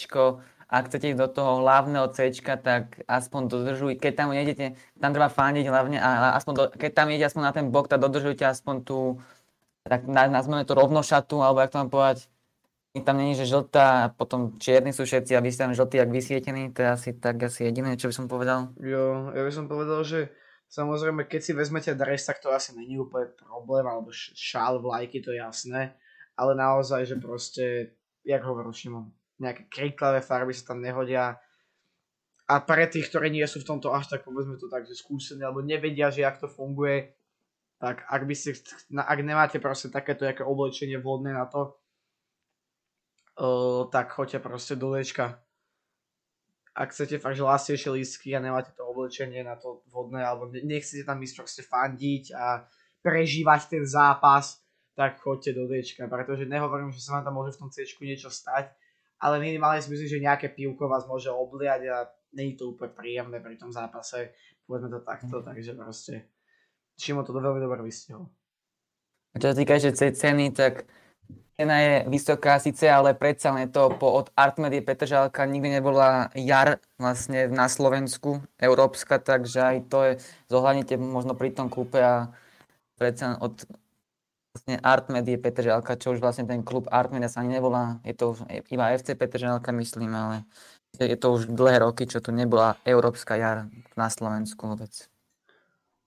ak 0.64 0.88
chcete 0.88 1.12
ísť 1.12 1.20
do 1.20 1.28
toho 1.28 1.60
hlavného 1.60 2.08
C, 2.12 2.32
tak 2.42 3.04
aspoň 3.04 3.40
dodržuj, 3.48 4.00
keď 4.00 4.12
tam 4.16 4.28
nejdete, 4.32 4.76
tam 4.96 5.12
treba 5.12 5.28
fandiť 5.28 5.64
hlavne, 5.68 6.00
a 6.00 6.36
aspoň 6.36 6.52
do, 6.52 6.64
keď 6.72 6.90
tam 6.92 7.08
idete 7.12 7.28
aspoň 7.28 7.42
na 7.44 7.52
ten 7.52 7.66
bok, 7.68 7.88
tak 7.88 8.00
dodržujte 8.00 8.44
aspoň 8.44 8.84
tú, 8.84 9.20
tak 9.84 10.08
nazveme 10.08 10.64
to 10.64 10.72
rovnošatu, 10.72 11.44
alebo 11.44 11.60
jak 11.60 11.72
to 11.72 11.78
mám 11.84 11.92
povedať, 11.92 12.18
tam 13.02 13.18
není, 13.18 13.34
že 13.34 13.50
žltá 13.50 14.14
potom 14.14 14.54
čierni 14.62 14.94
sú 14.94 15.02
všetci 15.02 15.34
a 15.34 15.42
vy 15.42 15.50
ste 15.50 15.66
tam 15.66 15.74
žltí, 15.74 15.98
ak 15.98 16.14
vysvietení, 16.14 16.70
to 16.70 16.86
je 16.86 16.88
asi 16.94 17.10
tak 17.18 17.42
asi 17.42 17.66
jediné, 17.66 17.98
čo 17.98 18.06
by 18.06 18.14
som 18.14 18.26
povedal. 18.30 18.70
Jo, 18.78 19.34
ja 19.34 19.42
by 19.42 19.50
som 19.50 19.66
povedal, 19.66 20.06
že 20.06 20.30
samozrejme, 20.70 21.26
keď 21.26 21.40
si 21.42 21.52
vezmete 21.58 21.90
dres, 21.98 22.22
tak 22.22 22.38
to 22.38 22.54
asi 22.54 22.70
není 22.78 22.94
úplne 22.94 23.34
problém, 23.34 23.82
alebo 23.82 24.14
šál, 24.14 24.78
vlajky, 24.78 25.18
to 25.26 25.34
je 25.34 25.42
jasné, 25.42 25.98
ale 26.38 26.54
naozaj, 26.54 27.02
že 27.02 27.18
proste 27.18 27.64
jak 28.22 28.46
hovoril 28.46 28.70
Šimon, 28.70 29.10
nejaké 29.42 29.66
kriklavé 29.66 30.22
farby 30.22 30.54
sa 30.54 30.74
tam 30.74 30.78
nehodia. 30.78 31.34
A 32.46 32.54
pre 32.62 32.86
tých, 32.86 33.10
ktorí 33.10 33.34
nie 33.34 33.44
sú 33.50 33.58
v 33.58 33.68
tomto 33.74 33.90
až 33.90 34.06
tak, 34.06 34.22
povedzme 34.22 34.54
to 34.54 34.70
tak, 34.70 34.86
že 34.86 34.94
skúsení, 34.94 35.42
alebo 35.42 35.66
nevedia, 35.66 36.14
že 36.14 36.22
jak 36.22 36.38
to 36.38 36.46
funguje, 36.46 37.10
tak 37.82 38.06
ak 38.06 38.22
by 38.22 38.34
ste, 38.38 38.54
ak 38.94 39.18
nemáte 39.18 39.58
proste 39.58 39.90
takéto 39.90 40.24
oblečenie 40.46 41.02
vhodné 41.02 41.34
na 41.34 41.50
to, 41.50 41.74
uh, 43.38 43.88
tak 43.90 44.12
choďte 44.12 44.38
proste 44.42 44.74
do 44.76 44.94
Dčka. 44.94 45.40
Ak 46.74 46.90
chcete 46.90 47.22
fakt, 47.22 47.38
že 47.38 47.46
lastejšie 47.46 47.90
lístky 47.94 48.34
a 48.34 48.42
nemáte 48.42 48.74
to 48.74 48.82
oblečenie 48.82 49.46
na 49.46 49.54
to 49.54 49.86
vhodné, 49.94 50.26
alebo 50.26 50.50
nechcete 50.50 51.06
tam 51.06 51.22
ísť 51.22 51.34
proste 51.38 51.62
fandiť 51.62 52.34
a 52.34 52.66
prežívať 52.98 53.78
ten 53.78 53.84
zápas, 53.86 54.58
tak 54.98 55.22
choďte 55.22 55.54
do 55.54 55.70
D, 55.70 55.82
pretože 56.10 56.50
nehovorím, 56.50 56.90
že 56.90 57.02
sa 57.02 57.18
vám 57.18 57.24
tam 57.26 57.34
môže 57.38 57.54
v 57.54 57.66
tom 57.66 57.70
C 57.70 57.86
niečo 57.86 58.30
stať, 58.30 58.74
ale 59.22 59.38
minimálne 59.38 59.82
si 59.82 59.90
myslím, 59.90 60.08
že 60.10 60.26
nejaké 60.26 60.46
pivko 60.50 60.90
vás 60.90 61.06
môže 61.06 61.30
obliať 61.30 61.82
a 61.90 61.96
není 62.34 62.58
to 62.58 62.74
úplne 62.74 62.90
príjemné 62.94 63.38
pri 63.38 63.54
tom 63.54 63.70
zápase, 63.70 64.34
povedzme 64.66 64.90
to 64.90 65.00
takto, 65.02 65.42
mm. 65.42 65.44
takže 65.46 65.72
proste 65.78 66.14
Šimo 66.94 67.26
to 67.26 67.34
veľmi 67.34 67.58
dobre 67.58 67.82
vystihol. 67.82 68.30
A 69.34 69.42
čo 69.42 69.50
sa 69.50 69.58
týka 69.58 69.74
ešte 69.74 70.14
ceny, 70.14 70.54
tak 70.54 70.86
cena 71.54 71.76
je 71.80 71.94
vysoká 72.10 72.58
síce, 72.58 72.82
ale 72.90 73.14
predsa 73.14 73.54
len 73.54 73.70
to 73.70 73.94
po, 73.94 74.10
od 74.10 74.26
Artmedie 74.34 74.82
Petržalka 74.82 75.46
nikdy 75.46 75.78
nebola 75.78 76.34
jar 76.34 76.82
vlastne 76.98 77.46
na 77.46 77.70
Slovensku, 77.70 78.42
európska, 78.58 79.22
takže 79.22 79.58
aj 79.62 79.76
to 79.86 79.98
je, 80.02 80.12
zohľadnite 80.50 80.98
možno 80.98 81.38
pri 81.38 81.54
tom 81.54 81.70
kúpe 81.70 82.02
a 82.02 82.34
predsa 82.98 83.38
od 83.38 83.54
vlastne 84.54 84.78
Artmed 84.86 85.26
je 85.26 85.38
Petržalka, 85.38 85.98
čo 85.98 86.14
už 86.14 86.22
vlastne 86.22 86.46
ten 86.46 86.62
klub 86.62 86.86
Artmed 86.90 87.26
sa 87.26 87.42
ani 87.42 87.58
nevolá, 87.58 87.98
je 88.06 88.14
to 88.14 88.38
iba 88.70 88.94
FC 88.94 89.18
Petržalka, 89.18 89.74
myslím, 89.74 90.14
ale 90.14 90.46
je 90.94 91.18
to 91.18 91.34
už 91.34 91.50
dlhé 91.50 91.82
roky, 91.82 92.06
čo 92.06 92.22
tu 92.22 92.30
nebola 92.30 92.78
európska 92.86 93.34
jar 93.34 93.66
na 93.98 94.06
Slovensku 94.06 94.62
vôbec. 94.70 95.10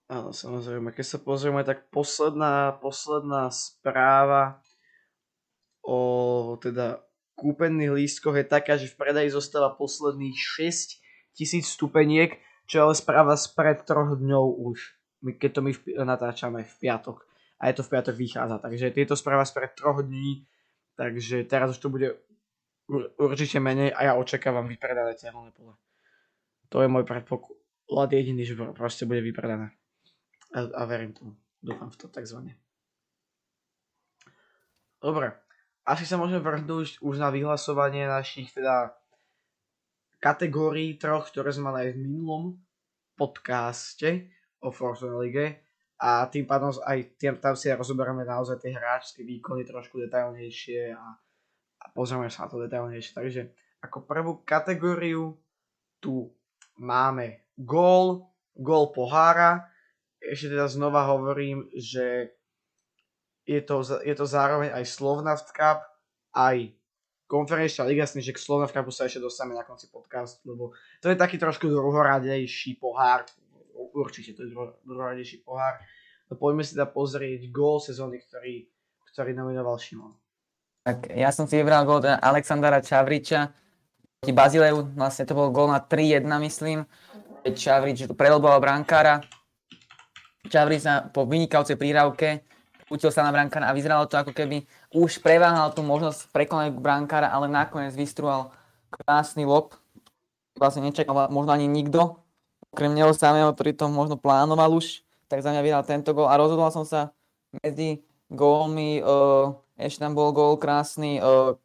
Áno, 0.08 0.32
samozrejme. 0.32 0.96
Keď 0.96 1.04
sa 1.04 1.20
pozrieme, 1.20 1.68
tak 1.68 1.92
posledná, 1.92 2.80
posledná 2.80 3.52
správa 3.52 4.64
o 5.88 5.98
teda 6.60 7.00
kúpených 7.40 7.96
lístkoch 7.96 8.36
je 8.36 8.46
taká, 8.46 8.76
že 8.76 8.92
v 8.92 9.00
predaji 9.00 9.32
zostáva 9.32 9.72
posledných 9.72 10.36
6 10.36 11.00
tisíc 11.32 11.72
stupeniek, 11.72 12.36
čo 12.68 12.74
je 12.76 12.84
ale 12.84 12.96
správa 12.98 13.40
spred 13.40 13.88
troch 13.88 14.20
dňov 14.20 14.46
už, 14.68 14.80
keď 15.40 15.50
to 15.56 15.62
my 15.64 15.72
natáčame 16.04 16.68
v 16.68 16.76
piatok 16.84 17.24
a 17.64 17.72
je 17.72 17.74
to 17.80 17.86
v 17.88 17.92
piatok 17.96 18.16
vychádza. 18.20 18.58
Takže 18.60 18.92
tieto 18.92 19.16
správa 19.16 19.48
spred 19.48 19.72
troch 19.78 20.04
dní, 20.04 20.44
takže 21.00 21.48
teraz 21.48 21.72
už 21.72 21.80
to 21.80 21.88
bude 21.88 22.20
určite 23.16 23.64
menej 23.64 23.96
a 23.96 24.12
ja 24.12 24.14
očakávam 24.20 24.68
vypredané 24.68 25.16
tehelné 25.16 25.56
pole. 25.56 25.80
To 26.76 26.84
je 26.84 26.92
môj 26.92 27.08
predpoklad. 27.08 27.56
Lad 27.88 28.12
jediný, 28.12 28.44
že 28.44 28.60
proste 28.76 29.08
bude 29.08 29.24
vypredané. 29.24 29.72
A, 30.52 30.60
a 30.68 30.84
verím 30.84 31.16
tomu. 31.16 31.40
Dúfam 31.64 31.88
v 31.88 31.96
to 31.96 32.12
takzvané. 32.12 32.60
Dobre. 35.00 35.47
Asi 35.88 36.04
sa 36.04 36.20
môžeme 36.20 36.44
vrhnúť 36.44 37.00
už 37.00 37.16
na 37.16 37.32
vyhlasovanie 37.32 38.04
našich 38.04 38.52
teda 38.52 38.92
kategórií 40.20 41.00
troch, 41.00 41.32
ktoré 41.32 41.56
sme 41.56 41.72
mali 41.72 41.88
aj 41.88 41.92
v 41.96 42.02
minulom 42.04 42.44
podcaste 43.16 44.28
o 44.60 44.68
Fortuna 44.68 45.24
Lige 45.24 45.64
a 45.98 46.28
tým 46.30 46.46
pádom 46.46 46.76
aj 46.86 47.18
tým, 47.18 47.40
tam 47.42 47.58
si 47.58 47.74
rozoberieme 47.74 48.22
naozaj 48.22 48.62
tie 48.62 48.76
hráčské 48.76 49.26
výkony 49.26 49.66
trošku 49.66 49.98
detailnejšie 50.04 50.94
a, 50.94 51.06
a 51.82 51.86
pozrieme 51.96 52.30
sa 52.30 52.46
na 52.46 52.54
to 52.54 52.62
detailnejšie. 52.62 53.14
Takže 53.18 53.42
ako 53.82 54.06
prvú 54.06 54.46
kategóriu 54.46 55.40
tu 55.98 56.30
máme 56.78 57.50
gól, 57.58 58.30
gól 58.54 58.94
pohára. 58.94 59.72
Ešte 60.22 60.54
teda 60.54 60.70
znova 60.70 61.10
hovorím, 61.10 61.66
že 61.74 62.38
je 63.48 63.62
to, 63.64 63.80
je 64.04 64.12
to 64.12 64.26
zároveň 64.28 64.76
aj 64.76 64.84
Slovnaft 64.84 65.56
Cup, 65.56 65.88
aj 66.36 66.76
konferenčná 67.32 67.88
liga, 67.88 68.04
že 68.04 68.36
k 68.36 68.40
Slovnaft 68.40 68.76
Cupu 68.76 68.92
sa 68.92 69.08
ešte 69.08 69.24
dostaneme 69.24 69.56
na 69.56 69.64
konci 69.64 69.88
podcastu, 69.88 70.44
lebo 70.52 70.76
to 71.00 71.08
je 71.08 71.16
taký 71.16 71.40
trošku 71.40 71.72
druhoradejší 71.72 72.76
pohár, 72.76 73.24
určite 73.96 74.36
to 74.36 74.44
je 74.44 74.52
druhoradejší 74.84 75.48
pohár. 75.48 75.80
No 76.28 76.36
poďme 76.36 76.68
si 76.68 76.76
teda 76.76 76.92
pozrieť 76.92 77.48
gól 77.56 77.80
sezóny, 77.80 78.20
ktorý, 78.20 78.68
ktorý 79.16 79.32
nominoval 79.32 79.80
Šimon. 79.80 80.12
Tak 80.84 81.16
ja 81.16 81.32
som 81.32 81.48
si 81.48 81.60
vybral 81.60 81.88
gól 81.88 82.04
Alexandra 82.04 82.84
Čavriča 82.84 83.52
proti 84.20 84.32
Bazileu, 84.32 84.88
vlastne 84.96 85.28
to 85.28 85.36
bol 85.36 85.52
gól 85.52 85.72
na 85.72 85.84
3-1 85.84 86.24
myslím, 86.48 86.84
Čavrič 87.48 88.12
preloboval 88.12 88.60
brankára, 88.60 89.24
Čavrič 90.48 90.84
sa 90.84 91.08
po 91.12 91.28
vynikajúcej 91.28 91.76
prírávke 91.76 92.47
util 92.88 93.12
sa 93.12 93.24
na 93.24 93.32
brankára 93.36 93.68
a 93.68 93.76
vyzeralo 93.76 94.08
to 94.08 94.16
ako 94.16 94.32
keby 94.32 94.64
už 94.96 95.20
preváhal 95.20 95.72
tú 95.76 95.84
možnosť 95.84 96.32
prekonať 96.32 96.76
brankára, 96.80 97.32
ale 97.32 97.52
nakoniec 97.52 97.92
vystrual 97.96 98.52
krásny 98.92 99.44
lob. 99.44 99.76
Vlastne 100.56 100.88
nečakal 100.88 101.30
možno 101.30 101.54
ani 101.54 101.70
nikto, 101.70 102.18
okrem 102.74 102.96
neho 102.96 103.14
samého, 103.14 103.54
ktorý 103.54 103.78
to 103.78 103.86
možno 103.92 104.18
plánoval 104.18 104.74
už, 104.74 105.06
tak 105.28 105.44
za 105.44 105.52
mňa 105.54 105.62
vyhral 105.62 105.84
tento 105.86 106.16
gól 106.16 106.32
a 106.32 106.40
rozhodol 106.40 106.72
som 106.74 106.88
sa 106.88 107.14
medzi 107.62 108.02
gólmi, 108.32 109.04
uh, 109.04 109.54
ešte 109.78 110.04
tam 110.04 110.18
bol 110.18 110.34
gól 110.34 110.58
krásny, 110.58 111.20
uh, 111.22 111.56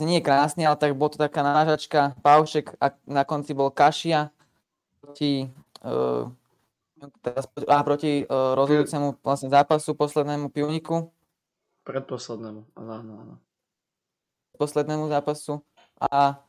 nie 0.00 0.20
krásny, 0.20 0.68
ale 0.68 0.76
tak 0.76 0.92
bol 0.92 1.08
to 1.08 1.16
taká 1.16 1.40
nážačka, 1.40 2.18
Paušek 2.20 2.76
a 2.82 2.92
na 3.08 3.24
konci 3.24 3.56
bol 3.56 3.72
Kašia 3.72 4.28
proti 5.00 5.48
uh, 5.86 6.28
teraz, 7.20 7.44
a 7.68 7.76
proti 7.84 8.24
uh, 8.24 8.56
rozhodujúcemu 8.56 9.20
vlastne 9.20 9.48
zápasu 9.52 9.92
poslednému 9.92 10.48
pivniku. 10.50 11.12
Predposlednému, 11.86 12.74
áno, 12.74 13.14
áno. 13.20 13.34
Poslednému 14.56 15.12
zápasu 15.12 15.60
a, 16.00 16.40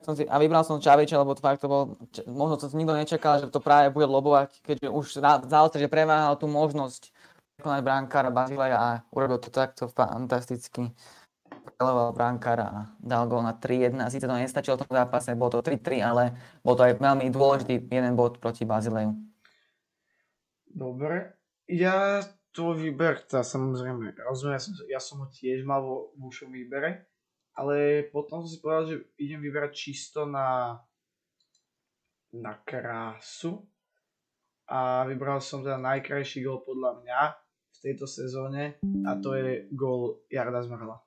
som 0.00 0.14
si, 0.14 0.22
a 0.26 0.38
vybral 0.38 0.62
som 0.62 0.78
Čaviča, 0.78 1.18
lebo 1.18 1.34
to 1.34 1.42
fakt 1.42 1.62
to 1.62 1.68
bol, 1.68 1.98
možno 2.30 2.54
to 2.56 2.70
nikto 2.78 2.94
nečakal, 2.94 3.42
že 3.42 3.50
to 3.50 3.58
práve 3.58 3.90
bude 3.90 4.06
lobovať, 4.06 4.62
keďže 4.62 4.88
už 4.88 5.06
zaostri, 5.50 5.82
že 5.82 5.90
preváhal 5.90 6.38
tú 6.38 6.46
možnosť 6.46 7.10
prekonať 7.58 7.80
brankára 7.82 8.30
Bazileja 8.30 8.76
a 8.78 8.90
urobil 9.10 9.40
to 9.40 9.50
takto 9.50 9.88
fantasticky. 9.90 10.92
Preloval 11.76 12.14
brankára 12.14 12.66
a 12.70 12.80
dal 13.02 13.26
gol 13.26 13.42
na 13.42 13.56
3-1. 13.56 13.98
Sice 14.12 14.30
to 14.30 14.38
nestačilo 14.38 14.78
v 14.78 14.86
tom 14.86 14.94
zápase, 14.94 15.34
bolo 15.34 15.58
to 15.58 15.66
3-3, 15.66 15.98
ale 15.98 16.22
bol 16.62 16.78
to 16.78 16.86
aj 16.86 17.02
veľmi 17.02 17.26
dôležitý 17.32 17.90
jeden 17.90 18.14
bod 18.14 18.38
proti 18.38 18.62
Bazileju. 18.62 19.25
Dobre. 20.76 21.32
Ja 21.72 22.20
tvoj 22.52 22.84
výber, 22.84 23.24
tá 23.24 23.40
samozrejme, 23.40 24.12
rozumiem, 24.28 24.56
ja 24.56 24.60
som, 24.60 24.72
ja 24.92 25.00
som 25.00 25.16
ho 25.24 25.28
tiež 25.32 25.64
mal 25.64 25.80
vo, 25.80 26.12
vo 26.20 26.28
výbere, 26.52 27.08
ale 27.56 28.04
potom 28.12 28.44
som 28.44 28.50
si 28.52 28.60
povedal, 28.60 28.84
že 28.84 28.96
idem 29.16 29.40
vyberať 29.40 29.72
čisto 29.72 30.28
na, 30.28 30.76
na 32.36 32.60
krásu 32.60 33.64
a 34.68 35.08
vybral 35.08 35.40
som 35.40 35.64
teda 35.64 35.80
najkrajší 35.80 36.44
gol 36.44 36.60
podľa 36.60 37.00
mňa 37.00 37.20
v 37.72 37.78
tejto 37.80 38.04
sezóne 38.04 38.76
a 39.08 39.16
to 39.16 39.32
je 39.32 39.72
gol 39.72 40.20
Jarda 40.28 40.60
Zmrhla. 40.60 41.05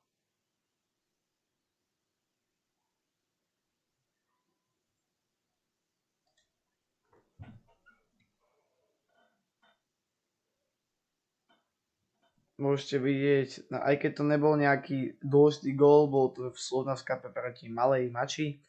Môžete 12.60 13.00
vidieť, 13.00 13.50
no 13.72 13.80
aj 13.80 13.96
keď 14.04 14.12
to 14.20 14.24
nebol 14.28 14.54
nejaký 14.60 15.18
dôležitý 15.24 15.74
gól, 15.74 16.12
bol 16.12 16.36
to 16.36 16.52
v 16.52 16.60
Slovnavskape 16.60 17.32
proti 17.32 17.72
Malej 17.72 18.12
Mači, 18.12 18.60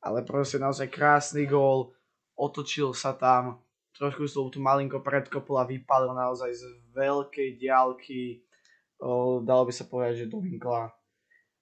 ale 0.00 0.24
proste 0.24 0.56
naozaj 0.56 0.88
krásny 0.88 1.44
gól, 1.44 1.92
otočil 2.34 2.96
sa 2.96 3.12
tam, 3.12 3.60
trošku 3.92 4.24
som 4.24 4.48
tu 4.48 4.64
malinko 4.64 5.04
predkopol 5.04 5.60
a 5.60 5.68
vypálil 5.68 6.16
naozaj 6.16 6.50
z 6.56 6.64
veľkej 6.96 7.60
diálky, 7.60 8.40
o, 9.04 9.44
dalo 9.44 9.68
by 9.68 9.72
sa 9.76 9.84
povedať, 9.84 10.24
že 10.24 10.32
do 10.32 10.40
vinkla. 10.40 10.88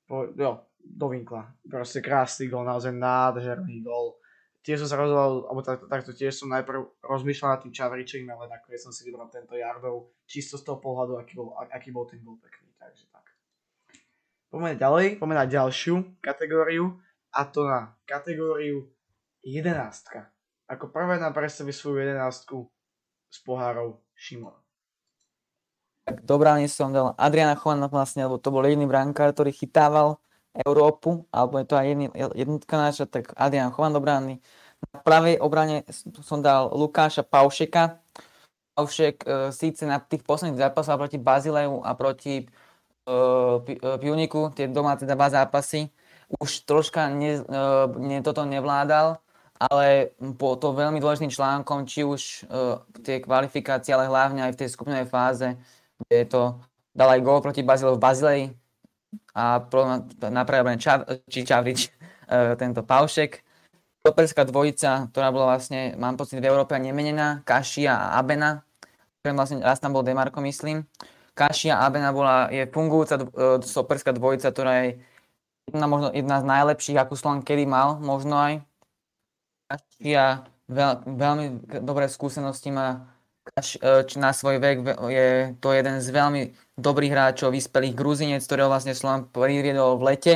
Po, 0.06 0.30
jo, 0.30 0.62
do 0.78 1.06
vinkla. 1.10 1.50
Proste 1.66 1.98
krásny 1.98 2.46
gól, 2.46 2.62
naozaj 2.62 2.94
nádherný 2.94 3.82
gól 3.82 4.22
tiež 4.66 4.82
som 4.82 4.90
sa 4.90 4.98
rozhodol, 4.98 5.46
alebo 5.46 5.62
takto, 5.62 5.86
takto 5.86 6.10
tiež 6.10 6.34
som 6.34 6.50
najprv 6.50 7.06
rozmýšľal 7.06 7.54
nad 7.54 7.60
tým 7.62 7.70
Čavričením, 7.70 8.34
ale 8.34 8.50
nakoniec 8.50 8.82
som 8.82 8.90
si 8.90 9.06
vybral 9.06 9.30
tento 9.30 9.54
Jardov 9.54 10.10
čisto 10.26 10.58
z 10.58 10.66
toho 10.66 10.82
pohľadu, 10.82 11.22
aký 11.22 11.38
bol, 11.38 11.54
aký 11.70 11.94
bol 11.94 12.02
ten 12.10 12.18
gol 12.26 12.34
pekný, 12.42 12.74
takže 12.74 13.06
tak. 13.14 13.30
Poďme 14.50 14.74
ďalej, 14.74 15.22
poďme 15.22 15.36
na 15.38 15.46
ďalšiu 15.46 16.18
kategóriu 16.18 16.98
a 17.30 17.46
to 17.46 17.62
na 17.62 17.94
kategóriu 18.10 18.90
jedenástka. 19.46 20.34
Ako 20.66 20.90
prvé 20.90 21.22
nám 21.22 21.30
predstaví 21.30 21.70
svoju 21.70 22.02
jedenástku 22.02 22.66
s 23.30 23.38
pohárov 23.46 24.02
Šimon. 24.18 24.58
Tak 26.06 26.26
do 26.26 26.38
brány 26.42 26.66
som 26.66 26.90
dal 26.90 27.14
Adriana 27.14 27.54
Chovana 27.54 27.86
vlastne, 27.86 28.26
lebo 28.26 28.42
to 28.42 28.50
bol 28.50 28.66
jediný 28.66 28.86
brankár, 28.90 29.30
ktorý 29.30 29.54
chytával 29.54 30.18
Európu, 30.64 31.28
alebo 31.28 31.60
je 31.60 31.66
to 31.68 31.74
aj 31.76 31.86
jedný, 31.86 32.06
jednotka 32.32 32.74
naša, 32.80 33.04
tak 33.04 33.34
Adrian 33.36 33.74
Chovan 33.74 33.92
do 33.92 34.00
brány. 34.00 34.40
Na 34.92 35.00
pravej 35.04 35.36
obrane 35.40 35.84
som 36.24 36.40
dal 36.40 36.72
Lukáša 36.72 37.24
Paušeka. 37.24 38.00
Paušek 38.76 39.24
e, 39.24 39.26
síce 39.56 39.88
na 39.88 40.00
tých 40.00 40.20
posledných 40.24 40.60
zápasoch 40.60 41.00
proti 41.00 41.16
Bazileju 41.16 41.80
a 41.80 41.96
proti 41.96 42.44
e, 42.44 42.46
Pioniku, 44.00 44.52
tie 44.52 44.68
doma 44.68 44.96
dva 45.00 45.28
zápasy, 45.32 45.88
už 46.36 46.68
troška 46.68 47.08
ne, 47.08 47.40
e, 47.40 47.62
ne, 48.04 48.18
toto 48.20 48.44
nevládal, 48.44 49.16
ale 49.56 50.12
po 50.36 50.60
to 50.60 50.76
veľmi 50.76 51.00
dôležitým 51.00 51.32
článkom, 51.32 51.88
či 51.88 52.04
už 52.04 52.20
e, 52.20 52.76
tie 53.00 53.24
kvalifikácie, 53.24 53.96
ale 53.96 54.12
hlavne 54.12 54.44
aj 54.44 54.52
v 54.52 54.60
tej 54.60 54.68
skupinovej 54.76 55.08
fáze, 55.08 55.48
kde 56.04 56.28
to 56.28 56.42
dal 56.92 57.08
aj 57.12 57.24
gól 57.24 57.40
proti 57.40 57.64
Bazileju 57.64 57.96
v 57.96 58.04
Bazileji, 58.04 58.44
a 59.36 59.60
napravil 60.32 60.80
Čav, 60.80 61.06
či 61.28 61.44
Čavrič, 61.44 61.90
e, 62.30 62.56
tento 62.56 62.82
Paušek. 62.82 63.44
Toperská 64.06 64.46
dvojica, 64.46 65.10
ktorá 65.10 65.34
bola 65.34 65.58
vlastne, 65.58 65.98
mám 65.98 66.14
pocit, 66.14 66.38
v 66.38 66.46
Európe 66.46 66.78
nemenená, 66.78 67.42
Kašia 67.42 67.98
a 67.98 68.06
Abena, 68.22 68.62
ktorým 69.20 69.34
vlastne 69.34 69.58
raz 69.58 69.82
tam 69.82 69.98
bol 69.98 70.06
Demarko, 70.06 70.38
myslím. 70.46 70.86
Kašia 71.34 71.82
a 71.82 71.90
Abena 71.90 72.14
bola, 72.14 72.46
je 72.54 72.70
fungujúca 72.70 73.26
stoperská 73.66 74.14
dvojica, 74.14 74.54
ktorá 74.54 74.72
je 74.86 75.02
jedna, 75.66 75.86
možno 75.90 76.08
jedna 76.14 76.38
z 76.38 76.44
najlepších, 76.46 77.02
akú 77.02 77.18
Slovan 77.18 77.42
kedy 77.42 77.66
mal, 77.66 77.98
možno 77.98 78.38
aj. 78.38 78.62
Kašia 79.66 80.46
veľ, 80.70 81.02
veľmi 81.02 81.46
dobré 81.82 82.06
skúsenosti 82.06 82.70
má 82.70 83.15
E, 83.54 84.18
na 84.18 84.30
svoj 84.34 84.58
vek 84.58 84.76
je 85.06 85.28
to 85.62 85.70
jeden 85.70 86.02
z 86.02 86.08
veľmi 86.10 86.42
dobrých 86.74 87.12
hráčov, 87.14 87.54
vyspelých 87.54 87.94
Gruzinec, 87.94 88.42
ktorého 88.42 88.66
vlastne 88.66 88.92
Slovan 88.92 89.30
priviedol 89.30 89.94
v 89.96 90.02
lete. 90.02 90.34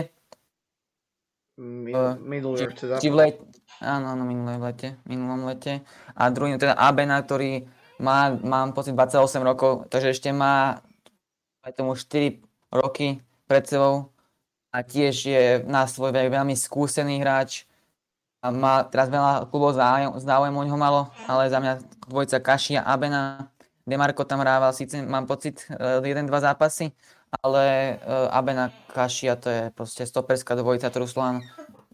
Minulý 1.58 2.70
teda. 2.72 3.02
Či 3.02 3.10
v 3.10 3.16
lete, 3.18 3.42
áno, 3.82 4.14
áno, 4.14 4.22
minulé 4.24 4.56
v 4.56 4.64
lete, 4.70 4.88
minulom 5.04 5.44
lete. 5.50 5.82
A 6.14 6.30
druhý 6.30 6.56
teda 6.56 6.78
Abena, 6.78 7.20
ktorý 7.20 7.66
má, 8.00 8.32
mám 8.40 8.72
pocit, 8.72 8.96
28 8.96 9.42
rokov, 9.44 9.90
takže 9.92 10.16
ešte 10.16 10.30
má 10.32 10.80
aj 11.60 11.72
tomu 11.76 11.92
4 11.98 12.40
roky 12.72 13.20
pred 13.44 13.66
sebou 13.66 14.08
a 14.70 14.86
tiež 14.86 15.14
je 15.26 15.44
na 15.66 15.84
svoj 15.84 16.14
vek 16.14 16.30
veľmi 16.30 16.54
skúsený 16.54 17.20
hráč 17.20 17.66
a 18.40 18.46
má 18.48 18.84
teraz 18.88 19.12
veľa 19.12 19.52
klubov 19.52 19.76
záujem, 19.76 20.16
záujem 20.16 20.54
o 20.56 20.64
ňoho 20.64 20.80
malo, 20.80 21.00
ale 21.28 21.52
za 21.52 21.60
mňa 21.60 21.72
dvojica 22.08 22.40
Kašia 22.40 22.80
Abena. 22.80 23.52
Demarko 23.84 24.24
tam 24.24 24.40
hrával 24.40 24.72
síce, 24.72 25.02
mám 25.04 25.28
pocit, 25.28 25.68
eh, 25.68 26.00
jeden, 26.04 26.24
dva 26.24 26.40
zápasy, 26.40 26.92
ale 27.44 27.96
eh, 27.96 28.28
Abena 28.32 28.72
Kašia 28.96 29.36
to 29.36 29.48
je 29.52 29.62
proste 29.76 30.08
stoperská 30.08 30.56
dvojica, 30.56 30.88
ktorú 30.88 31.04
Slovan 31.04 31.44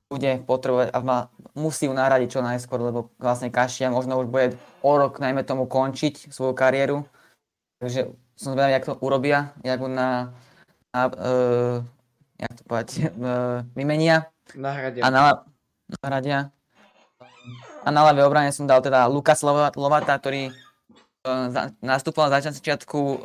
bude 0.06 0.38
potrebovať 0.46 0.94
a 0.94 0.98
má, 1.02 1.18
musí 1.58 1.90
ju 1.90 1.94
nahradiť 1.94 2.38
čo 2.38 2.40
najskôr, 2.46 2.78
lebo 2.78 3.10
vlastne 3.18 3.50
Kašia 3.50 3.90
možno 3.90 4.22
už 4.22 4.30
bude 4.30 4.54
o 4.86 4.92
rok, 4.94 5.18
najmä 5.18 5.42
tomu, 5.42 5.66
končiť 5.66 6.30
svoju 6.30 6.54
kariéru. 6.54 7.02
Takže 7.82 8.14
som 8.38 8.54
zvedavý, 8.54 8.78
jak 8.78 8.86
to 8.86 8.94
urobia, 9.02 9.50
jak 9.66 9.82
ho 9.82 9.90
na, 9.90 10.30
na 10.94 11.10
uh, 11.10 11.76
jak 12.38 12.52
to 12.54 12.62
povedať, 12.70 12.88
uh, 13.18 13.66
vymenia. 13.78 14.30
Nahradia. 14.54 15.02
A 15.02 15.10
na, 15.10 15.42
nahradia. 15.90 16.50
A 17.86 17.88
na 17.94 18.02
ľavej 18.02 18.26
obrane 18.26 18.50
som 18.50 18.66
dal 18.66 18.82
teda 18.82 19.06
Lukas 19.06 19.40
Lovata, 19.78 20.18
ktorý 20.18 20.50
uh, 20.50 21.46
za, 21.54 21.70
nastupoval 21.78 22.34
za 22.34 22.50
začiatku 22.50 22.98
uh, 22.98 23.16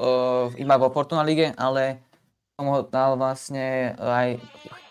iba 0.61 0.77
vo 0.77 0.93
Fortuna 0.93 1.25
lige, 1.25 1.49
ale 1.57 2.05
som 2.53 2.69
ho 2.69 2.85
dal 2.85 3.17
vlastne 3.17 3.97
aj 3.97 4.37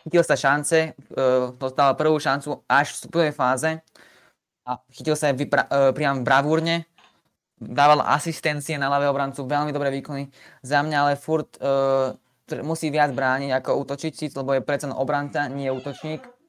chytil 0.02 0.26
sa 0.26 0.34
šance, 0.34 0.98
uh, 1.14 1.54
dostal 1.54 1.94
prvú 1.94 2.18
šancu 2.18 2.66
až 2.66 2.90
v 2.90 2.94
vstupovej 2.98 3.32
fáze 3.32 3.70
a 4.66 4.82
chytil 4.90 5.14
sa 5.14 5.30
aj 5.30 5.34
vypra- 5.38 5.70
uh, 5.70 5.94
priam 5.94 6.26
bravúrne, 6.26 6.90
dával 7.62 8.02
asistencie 8.02 8.74
na 8.74 8.90
ľavého 8.90 9.14
obrancu, 9.14 9.46
veľmi 9.46 9.70
dobré 9.70 9.94
výkony. 9.94 10.26
Za 10.66 10.82
mňa 10.82 10.96
ale 10.98 11.14
furt 11.14 11.54
uh, 11.62 12.18
musí 12.66 12.90
viac 12.90 13.14
brániť 13.14 13.54
ako 13.62 13.86
útočiť, 13.86 14.34
lebo 14.34 14.58
je 14.58 14.66
predsa 14.66 14.90
obranca, 14.90 15.46
nie 15.46 15.70
útočník. 15.70 16.39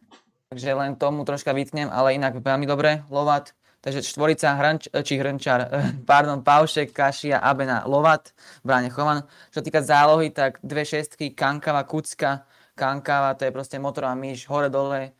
Takže 0.51 0.75
len 0.75 0.99
tomu 0.99 1.23
troška 1.23 1.55
vytknem, 1.55 1.87
ale 1.87 2.19
inak 2.19 2.43
veľmi 2.43 2.67
dobre, 2.67 3.07
Lovat. 3.07 3.55
Takže 3.79 4.03
štvorica, 4.03 4.51
hrnč, 4.59 4.91
či 4.91 5.15
hrnčar, 5.15 5.71
pardon, 6.11 6.43
Paušek, 6.43 6.91
Kašia, 6.91 7.39
Abena, 7.39 7.87
Lovat, 7.87 8.35
bráne 8.59 8.91
Chovan. 8.91 9.23
Čo 9.55 9.63
týka 9.63 9.79
zálohy, 9.79 10.27
tak 10.27 10.59
dve 10.59 10.83
šestky, 10.83 11.31
Kankava, 11.31 11.87
Kucka, 11.87 12.43
Kankava, 12.75 13.31
to 13.39 13.47
je 13.47 13.55
proste 13.55 13.79
motorová 13.79 14.11
myš, 14.11 14.43
hore-dole. 14.51 15.15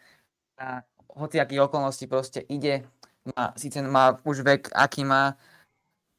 A 0.60 0.84
aký 1.16 1.64
okolnosti 1.64 2.04
proste 2.12 2.44
ide. 2.52 2.84
Má, 3.32 3.56
síce 3.56 3.80
má 3.80 4.20
už 4.28 4.44
vek, 4.44 4.68
aký 4.76 5.08
má, 5.08 5.40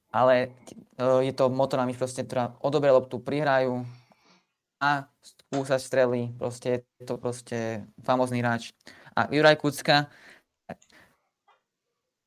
ale 0.08 0.56
e, 0.96 1.28
je 1.28 1.32
to 1.36 1.52
motorová 1.52 1.84
myš 1.84 2.00
proste, 2.00 2.24
ktorá 2.24 2.56
odoberie 2.64 2.96
loptu, 2.96 3.20
prihrajú 3.20 3.84
a 4.80 5.04
skúsa 5.20 5.76
strely, 5.76 6.32
proste 6.40 6.88
je 6.96 7.04
to 7.04 7.20
proste 7.20 7.84
famózny 8.00 8.40
hráč. 8.40 8.72
A 9.12 9.28
Juraj 9.28 9.60
Kucka, 9.60 10.08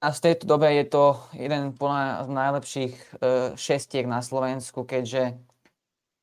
a 0.06 0.14
v 0.14 0.22
tejto 0.22 0.46
dobe 0.46 0.70
je 0.70 0.86
to 0.86 1.18
jeden 1.34 1.74
z 1.74 2.30
najlepších 2.30 2.94
uh, 2.94 3.58
šestiek 3.58 4.06
na 4.06 4.22
Slovensku, 4.22 4.86
keďže 4.86 5.34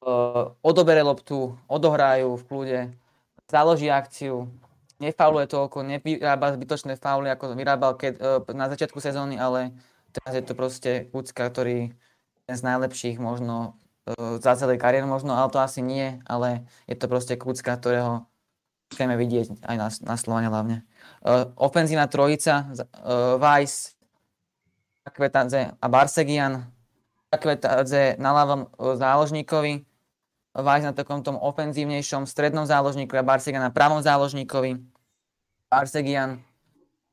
uh, 0.06 0.54
odobere 0.62 1.02
loptu, 1.02 1.58
odohrajú 1.66 2.38
v 2.38 2.46
kľude, 2.46 2.80
založí 3.50 3.90
akciu, 3.90 4.46
nefauluje 5.02 5.50
toľko, 5.50 5.82
nevyrába 5.82 6.54
zbytočné 6.54 6.94
fauly, 6.94 7.34
ako 7.34 7.58
vyrábal 7.58 7.98
keď, 7.98 8.12
uh, 8.22 8.38
na 8.54 8.70
začiatku 8.70 9.02
sezóny, 9.02 9.34
ale 9.34 9.74
teraz 10.14 10.38
je 10.38 10.44
to 10.46 10.54
proste 10.54 11.10
Kucka, 11.10 11.50
ktorý 11.50 11.90
je 12.46 12.54
z 12.54 12.62
najlepších 12.62 13.18
možno 13.18 13.74
za 14.18 14.58
celej 14.58 14.82
kariéry 14.82 15.06
možno, 15.06 15.30
ale 15.30 15.46
to 15.54 15.62
asi 15.62 15.78
nie, 15.78 16.18
ale 16.26 16.66
je 16.90 16.98
to 16.98 17.06
proste 17.06 17.38
Kucka, 17.38 17.78
ktorého 17.78 18.26
chceme 18.92 19.16
vidieť 19.16 19.64
aj 19.64 19.76
na, 19.80 19.88
na 19.88 20.16
Slovane 20.20 20.52
hlavne. 20.52 20.84
Uh, 21.24 21.48
ofenzívna 21.56 22.06
trojica, 22.06 22.68
uh, 22.68 23.40
Weiss, 23.40 23.96
Akvetadze 25.02 25.74
a 25.80 25.86
Barsegian. 25.90 26.68
Akvetadze 27.32 28.20
na 28.20 28.30
ľavom 28.36 28.68
záložníkovi, 28.76 29.88
Vajs 30.52 30.84
na 30.84 30.92
takom 30.92 31.24
tom 31.24 31.40
ofenzívnejšom 31.40 32.28
strednom 32.28 32.68
záložníku 32.68 33.16
a 33.16 33.24
Barsegian 33.24 33.64
na 33.64 33.72
pravom 33.72 34.04
záložníkovi. 34.04 34.76
Barsegian 35.72 36.44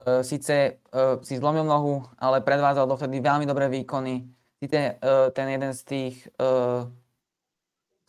uh, 0.04 0.20
síce 0.20 0.84
uh, 0.92 1.24
si 1.24 1.40
zlomil 1.40 1.64
nohu, 1.64 2.04
ale 2.20 2.44
predvádzal 2.44 2.84
dovtedy 2.84 3.24
veľmi 3.24 3.48
dobré 3.48 3.72
výkony. 3.72 4.28
Síce 4.60 5.00
uh, 5.00 5.32
ten 5.32 5.56
jeden 5.56 5.72
z 5.72 5.82
tých 5.88 6.16
uh, 6.36 6.84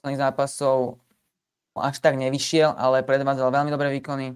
zápasov 0.02 0.98
až 1.78 2.02
tak 2.02 2.18
nevyšiel, 2.18 2.74
ale 2.74 3.06
predvádzal 3.06 3.54
veľmi 3.54 3.70
dobré 3.70 3.94
výkony. 3.94 4.34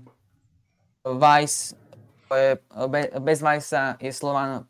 Vice, 1.05 1.75
je, 2.31 2.57
bez 3.21 3.39
Vajsa 3.43 3.99
je 4.01 4.11
Slovan 4.15 4.65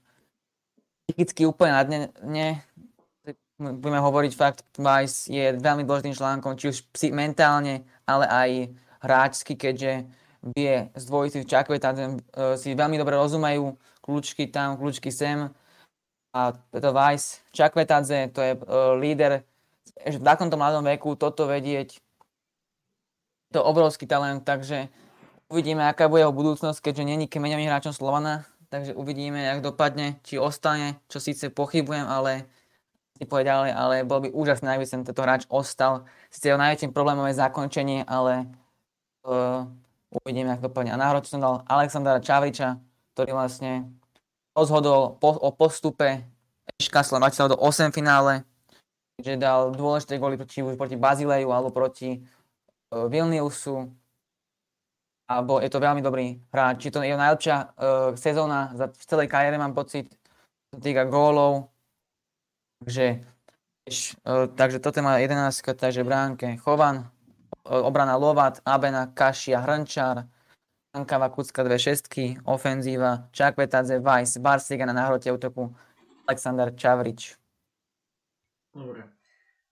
psychicky 1.05 1.45
úplne 1.45 1.73
na 1.77 1.83
dne, 1.85 2.49
budeme 3.61 4.01
hovoriť 4.01 4.33
fakt, 4.35 4.65
Vice 4.75 5.31
je 5.31 5.55
veľmi 5.61 5.87
dôležitým 5.87 6.17
článkom, 6.17 6.59
či 6.59 6.75
už 6.75 6.89
psi, 6.91 7.15
mentálne, 7.15 7.87
ale 8.09 8.27
aj 8.27 8.51
hráčsky, 9.05 9.55
keďže 9.55 10.09
vie 10.57 10.93
z 10.93 11.03
dvojici 11.09 11.49
Čakvetadze 11.49 12.05
uh, 12.05 12.57
si 12.59 12.77
veľmi 12.77 13.01
dobre 13.01 13.17
rozumejú, 13.17 13.77
kľúčky 14.05 14.51
tam, 14.53 14.77
kľúčky 14.77 15.09
sem. 15.09 15.49
A 16.35 16.53
to 16.53 16.91
Vice, 16.91 17.47
Čakvetadze, 17.55 18.29
to 18.35 18.41
je 18.43 18.53
uh, 18.59 18.99
líder, 18.99 19.47
v 20.05 20.21
takomto 20.21 20.59
mladom 20.59 20.85
veku 20.85 21.17
toto 21.17 21.49
vedieť, 21.49 21.97
to 23.55 23.63
obrovský 23.63 24.11
talent, 24.11 24.43
takže 24.43 24.91
uvidíme, 25.47 25.87
aká 25.87 26.11
bude 26.11 26.27
jeho 26.27 26.35
budúcnosť, 26.35 26.83
keďže 26.83 27.05
není 27.07 27.31
kemeňovým 27.31 27.71
hráčom 27.71 27.95
Slovana, 27.95 28.43
takže 28.67 28.99
uvidíme, 28.99 29.39
jak 29.39 29.63
dopadne, 29.63 30.19
či 30.27 30.43
ostane, 30.43 30.99
čo 31.07 31.23
síce 31.23 31.55
pochybujem, 31.55 32.03
ale 32.03 32.51
si 33.15 33.23
ďalej, 33.23 33.71
ale 33.71 34.03
bol 34.03 34.19
by 34.27 34.35
úžasné, 34.35 34.75
aby 34.75 34.83
sem 34.83 35.07
tento 35.07 35.23
hráč 35.23 35.47
ostal. 35.47 36.03
Sice 36.35 36.51
jeho 36.51 36.59
najväčším 36.59 36.91
problémom 36.91 37.31
je 37.31 37.39
zakončenie, 37.39 38.03
ale 38.11 38.51
uh, 39.23 39.63
uvidíme, 40.27 40.51
ako 40.51 40.67
dopadne. 40.67 40.91
A 40.91 40.99
náhodou 40.99 41.23
som 41.23 41.39
dal 41.39 41.63
Alexandra 41.71 42.19
Čavriča, 42.19 42.83
ktorý 43.15 43.39
vlastne 43.39 43.87
rozhodol 44.59 45.15
po, 45.23 45.39
o 45.39 45.55
postupe 45.55 46.27
Eška 46.83 47.07
Slovača 47.07 47.47
do 47.47 47.55
8 47.55 47.95
finále, 47.95 48.43
že 49.23 49.39
dal 49.39 49.71
dôležité 49.71 50.19
góly 50.19 50.35
či 50.51 50.67
už 50.67 50.75
proti 50.75 50.99
Bazileju 50.99 51.55
alebo 51.55 51.71
proti 51.71 52.19
uh, 52.95 53.11
Vilniusu. 53.11 53.91
Alebo 55.27 55.59
je 55.59 55.73
to 55.73 55.83
veľmi 55.83 55.99
dobrý 55.99 56.39
hráč. 56.55 56.87
Či 56.87 56.93
to 56.95 57.03
je 57.03 57.11
jeho 57.11 57.19
najlepšia 57.19 57.57
uh, 57.59 57.67
sezóna 58.15 58.71
za, 58.79 58.87
v 58.95 59.05
celej 59.05 59.27
kariére, 59.27 59.59
mám 59.59 59.75
pocit, 59.75 60.15
čo 60.71 60.79
týka 60.79 61.11
gólov 61.11 61.75
Takže, 62.85 63.25
uh, 64.29 64.45
takže 64.53 64.79
toto 64.79 65.01
má 65.01 65.17
11, 65.17 65.57
takže 65.73 66.05
bránke 66.05 66.61
Chovan, 66.61 67.09
obrana 67.65 68.17
Lovat, 68.21 68.61
Abena, 68.61 69.09
Kašia, 69.09 69.65
Hrnčar, 69.65 70.29
Ankava, 70.93 71.33
Kucka, 71.33 71.65
dve 71.65 71.81
šestky, 71.81 72.37
ofenzíva, 72.45 73.33
Čakvetadze, 73.33 73.99
Vajs, 74.05 74.37
Barsiga 74.39 74.85
na 74.85 74.93
náhrote 74.93 75.33
útoku, 75.33 75.73
Aleksandar 76.29 76.77
Čavrič. 76.77 77.41
Dobre. 78.77 79.09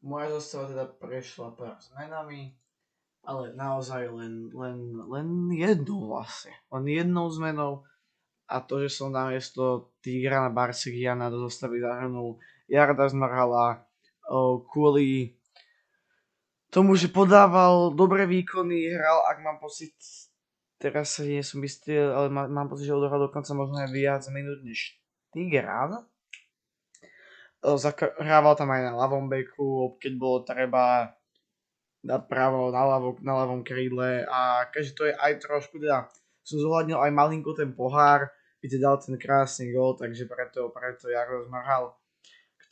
Moja 0.02 0.34
zostava 0.34 0.66
teda 0.72 0.84
prešla 0.88 1.54
pár 1.54 1.76
zmenami, 1.78 2.56
ale 3.22 3.54
naozaj 3.54 4.10
len, 4.10 4.50
len, 4.50 4.78
len 5.06 5.26
jednou 5.54 6.10
vlastne. 6.10 6.52
Len 6.74 6.84
jednou 6.90 7.30
zmenou 7.30 7.86
a 8.50 8.60
to, 8.60 8.82
že 8.84 8.92
som 8.92 9.14
namiesto 9.14 9.94
Tigrana 10.02 10.52
Barsigiana 10.52 11.32
do 11.32 11.46
zostavy 11.46 11.80
zahrnul 11.80 12.36
Jarda 12.68 13.08
Zmarhala 13.08 13.86
kvôli 14.68 15.38
tomu, 16.72 16.96
že 16.96 17.12
podával 17.12 17.92
dobré 17.92 18.24
výkony, 18.24 18.92
hral, 18.92 19.28
ak 19.28 19.44
mám 19.44 19.58
pocit, 19.60 19.92
teraz 20.80 21.16
sa 21.16 21.22
nie 21.22 21.44
som 21.44 21.60
istý, 21.60 22.00
ale 22.00 22.32
má, 22.32 22.48
mám 22.48 22.68
pocit, 22.72 22.88
že 22.88 22.96
odohral 22.96 23.28
dokonca 23.28 23.52
možno 23.52 23.76
aj 23.80 23.92
viac 23.92 24.24
minút 24.32 24.64
než 24.64 24.96
Tigran. 25.32 26.08
Hrával 28.18 28.54
tam 28.56 28.68
aj 28.72 28.82
na 28.88 28.92
ľavom 28.96 29.30
beku, 29.30 30.00
keď 30.00 30.12
bolo 30.16 30.42
treba 30.42 31.12
dať 32.02 32.22
právo 32.26 32.74
na, 32.74 32.82
ľavo, 32.82 33.18
na 33.22 33.32
ľavom 33.42 33.62
krídle. 33.62 34.26
A 34.26 34.66
keďže 34.70 34.92
to 34.98 35.02
je 35.06 35.14
aj 35.14 35.32
trošku, 35.42 35.78
teda 35.78 36.10
som 36.42 36.58
zohľadnil 36.58 36.98
aj 36.98 37.14
malinko 37.14 37.54
ten 37.54 37.70
pohár, 37.70 38.26
kde 38.58 38.82
dal 38.82 38.98
ten 38.98 39.14
krásny 39.18 39.70
gol, 39.70 39.94
takže 39.94 40.26
preto, 40.26 40.70
preto 40.74 41.10
Jaro 41.10 41.46
zmrhal 41.46 41.94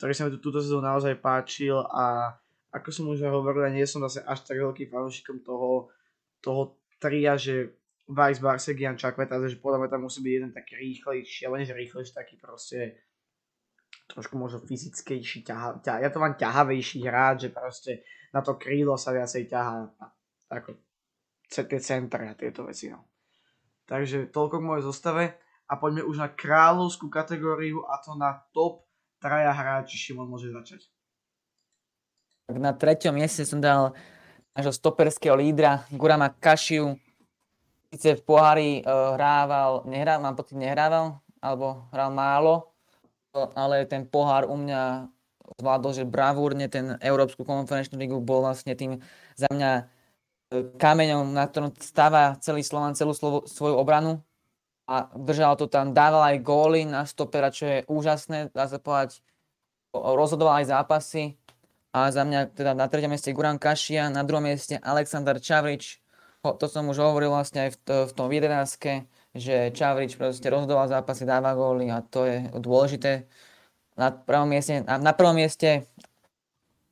ktorý 0.01 0.17
sa 0.17 0.25
mi 0.25 0.33
túto 0.33 0.57
sezónu 0.57 0.81
naozaj 0.81 1.21
páčil. 1.21 1.77
A 1.77 2.33
ako 2.73 2.89
som 2.89 3.05
už 3.13 3.21
hovoril, 3.21 3.69
nie 3.69 3.85
som 3.85 4.01
zase 4.01 4.25
až 4.25 4.41
tak 4.41 4.57
veľký 4.57 4.89
fanúšikom 4.89 5.45
toho, 5.45 5.93
toho 6.41 6.81
tria, 6.97 7.37
že 7.37 7.77
Vice, 8.09 8.41
Barsegian, 8.41 8.97
Čakveta, 8.97 9.37
že 9.45 9.61
podľa 9.61 9.85
mňa 9.85 9.89
tam 9.93 10.01
musí 10.09 10.25
byť 10.25 10.33
jeden 10.33 10.51
taký 10.57 10.73
rýchlejší, 10.73 11.45
ale 11.45 11.61
nie 11.61 11.69
rýchlejší, 11.69 12.17
taký 12.17 12.41
proste 12.41 12.97
trošku 14.11 14.35
možno 14.35 14.59
fyzickejší, 14.67 15.47
ťaha, 15.47 15.79
ťaha, 15.79 15.97
ja 16.03 16.09
to 16.11 16.19
mám 16.19 16.35
ťahavejší 16.35 17.07
hráč, 17.07 17.47
že 17.47 17.49
proste 17.55 17.91
na 18.35 18.43
to 18.43 18.59
krídlo 18.59 18.99
sa 18.99 19.15
viacej 19.15 19.47
ťahá 19.47 19.87
ako 20.51 20.75
tie 21.51 21.79
centra 21.79 22.31
a 22.31 22.35
tieto 22.35 22.67
veci. 22.67 22.91
No. 22.91 23.07
Takže 23.87 24.31
toľko 24.31 24.59
k 24.59 24.67
mojej 24.67 24.83
zostave 24.87 25.23
a 25.67 25.73
poďme 25.79 26.07
už 26.07 26.19
na 26.19 26.29
kráľovskú 26.31 27.07
kategóriu 27.07 27.83
a 27.87 27.99
to 28.03 28.15
na 28.15 28.43
top 28.51 28.87
traja 29.19 29.51
hráči, 29.51 29.95
Šimon 29.95 30.27
môže 30.27 30.51
začať. 30.51 30.87
Na 32.51 32.75
treťom 32.75 33.15
mieste 33.15 33.47
som 33.47 33.63
dal 33.63 33.95
nášho 34.51 34.75
stoperského 34.75 35.35
lídra 35.35 35.87
Gurama 35.91 36.27
Kašiu. 36.27 36.99
síce 37.91 38.19
v 38.19 38.23
pohári 38.23 38.71
uh, 38.83 39.15
hrával, 39.15 39.87
nehrával, 39.87 40.23
mám 40.23 40.35
pocit, 40.35 40.59
nehrával, 40.59 41.19
alebo 41.39 41.87
hral 41.91 42.11
málo, 42.11 42.70
ale 43.33 43.87
ten 43.87 44.03
pohár 44.03 44.47
u 44.47 44.55
mňa 44.59 45.07
zvládol, 45.59 45.91
že 45.91 46.03
bravúrne 46.07 46.67
ten 46.71 46.95
Európsku 46.99 47.43
konferenčnú 47.43 47.99
ligu 47.99 48.19
bol 48.23 48.43
vlastne 48.43 48.75
tým 48.75 48.99
za 49.35 49.47
mňa 49.51 49.71
e, 49.77 49.83
kameňom, 50.79 51.35
na 51.35 51.47
ktorom 51.47 51.75
stáva 51.79 52.39
celý 52.39 52.63
Slovan, 52.63 52.95
celú 52.95 53.11
slovo, 53.11 53.43
svoju 53.47 53.75
obranu. 53.75 54.23
A 54.87 55.07
držal 55.15 55.55
to 55.55 55.71
tam, 55.71 55.95
dával 55.95 56.23
aj 56.23 56.43
góly 56.43 56.83
na 56.83 57.07
stopera, 57.07 57.53
čo 57.53 57.63
je 57.67 57.77
úžasné, 57.87 58.51
dá 58.51 58.67
sa 58.67 58.75
povedať, 58.75 59.23
rozhodoval 59.95 60.63
aj 60.63 60.71
zápasy. 60.71 61.39
A 61.91 62.07
za 62.11 62.23
mňa 62.23 62.55
teda 62.55 62.71
na 62.71 62.87
treťom 62.87 63.11
mieste 63.11 63.35
Guran 63.35 63.59
Kašia, 63.59 64.07
na 64.07 64.23
druhom 64.23 64.43
mieste 64.43 64.79
Aleksandar 64.79 65.43
Čavrič, 65.43 65.99
to 66.41 66.65
som 66.65 66.87
už 66.89 66.97
hovoril 66.97 67.29
vlastne 67.29 67.69
aj 67.69 67.69
v, 67.75 68.09
v 68.09 68.11
tom 68.15 68.27
11 68.31 69.05
že 69.31 69.71
Čavrič 69.71 70.19
proste 70.19 70.47
rozhodoval 70.51 70.91
zápasy, 70.91 71.23
dáva 71.23 71.55
góly 71.55 71.87
a 71.87 72.03
to 72.03 72.27
je 72.27 72.51
dôležité. 72.59 73.27
Na 73.95 74.11
prvom 74.11 74.47
mieste, 74.51 74.83
na, 74.83 74.99
na 74.99 75.13
prvom 75.15 75.35
mieste 75.35 75.87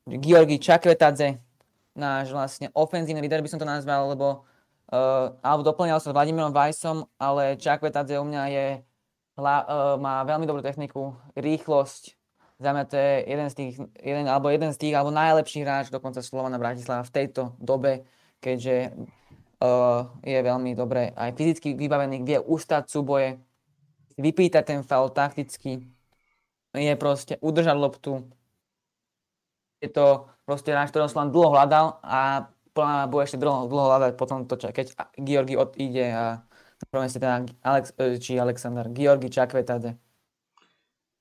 Georgi 0.07 0.59
Čakvetadze, 0.59 1.39
náš 1.95 2.31
vlastne 2.31 2.71
ofenzívny 2.71 3.19
líder 3.19 3.43
by 3.43 3.49
som 3.51 3.59
to 3.59 3.67
nazval, 3.67 4.15
lebo 4.15 4.27
uh, 4.91 5.35
alebo 5.43 5.67
doplňal 5.67 5.99
sa 5.99 6.11
s 6.11 6.15
Vladimírom 6.15 6.55
Vajsom, 6.55 7.05
ale 7.19 7.59
Čakvetadze 7.59 8.15
u 8.15 8.25
mňa 8.25 8.43
je, 8.55 8.67
hla, 9.35 9.55
uh, 9.63 9.67
má 9.99 10.23
veľmi 10.23 10.47
dobrú 10.47 10.63
techniku, 10.63 11.19
rýchlosť, 11.35 12.15
za 12.59 12.75
mňa 12.75 12.83
to 12.91 12.95
je 12.99 13.11
jeden 13.23 13.47
z 13.47 13.55
tých, 13.55 13.73
jeden, 14.03 14.25
alebo 14.27 14.51
jeden 14.51 14.71
z 14.75 14.77
tých, 14.79 14.93
alebo 14.95 15.15
najlepší 15.15 15.63
hráč 15.63 15.87
dokonca 15.87 16.19
Slovana 16.19 16.59
Bratislava 16.59 17.07
v 17.07 17.15
tejto 17.15 17.55
dobe, 17.55 18.03
keďže 18.43 18.95
je 20.23 20.39
veľmi 20.39 20.71
dobre 20.71 21.11
aj 21.19 21.35
fyzicky 21.35 21.75
vybavený, 21.75 22.23
vie 22.23 22.39
ustať 22.39 22.87
súboje, 22.87 23.39
vypýtať 24.15 24.63
ten 24.63 24.79
faul 24.87 25.11
takticky, 25.11 25.83
je 26.71 26.93
proste 26.95 27.35
udržať 27.43 27.75
loptu. 27.75 28.23
Je 29.83 29.91
to 29.91 30.27
proste 30.47 30.71
hráč, 30.71 30.91
ktorého 30.91 31.11
som 31.11 31.31
dlho 31.31 31.55
hľadal 31.55 31.99
a 32.03 32.51
plná 32.75 33.07
bude 33.11 33.27
ešte 33.27 33.39
dlho, 33.39 33.67
dlho 33.67 33.87
hľadať 33.95 34.11
potom 34.15 34.47
to, 34.47 34.55
keď 34.59 34.95
Georgi 35.19 35.55
odíde 35.55 36.05
a 36.11 36.23
prvom 36.87 37.11
ste 37.11 37.19
teda 37.19 37.43
Alex, 37.59 37.91
e, 37.99 38.15
či 38.15 38.39
Alexander, 38.39 38.87
Georgi 38.87 39.27
Čakvetade. 39.27 39.99